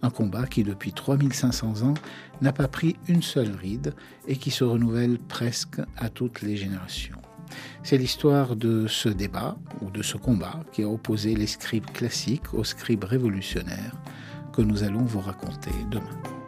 Un 0.00 0.10
combat 0.10 0.46
qui, 0.46 0.62
depuis 0.62 0.92
3500 0.92 1.82
ans, 1.82 1.94
n'a 2.40 2.52
pas 2.52 2.68
pris 2.68 2.94
une 3.08 3.20
seule 3.20 3.50
ride 3.50 3.94
et 4.28 4.36
qui 4.36 4.52
se 4.52 4.62
renouvelle 4.62 5.18
presque 5.18 5.80
à 5.96 6.08
toutes 6.08 6.40
les 6.40 6.56
générations. 6.56 7.20
C'est 7.82 7.98
l'histoire 7.98 8.54
de 8.54 8.86
ce 8.86 9.08
débat 9.08 9.56
ou 9.80 9.90
de 9.90 10.02
ce 10.02 10.16
combat 10.16 10.60
qui 10.70 10.84
a 10.84 10.88
opposé 10.88 11.34
les 11.34 11.48
scribes 11.48 11.90
classiques 11.90 12.54
aux 12.54 12.62
scribes 12.62 13.04
révolutionnaires 13.04 13.96
que 14.52 14.62
nous 14.62 14.84
allons 14.84 15.02
vous 15.02 15.20
raconter 15.20 15.72
demain. 15.90 16.41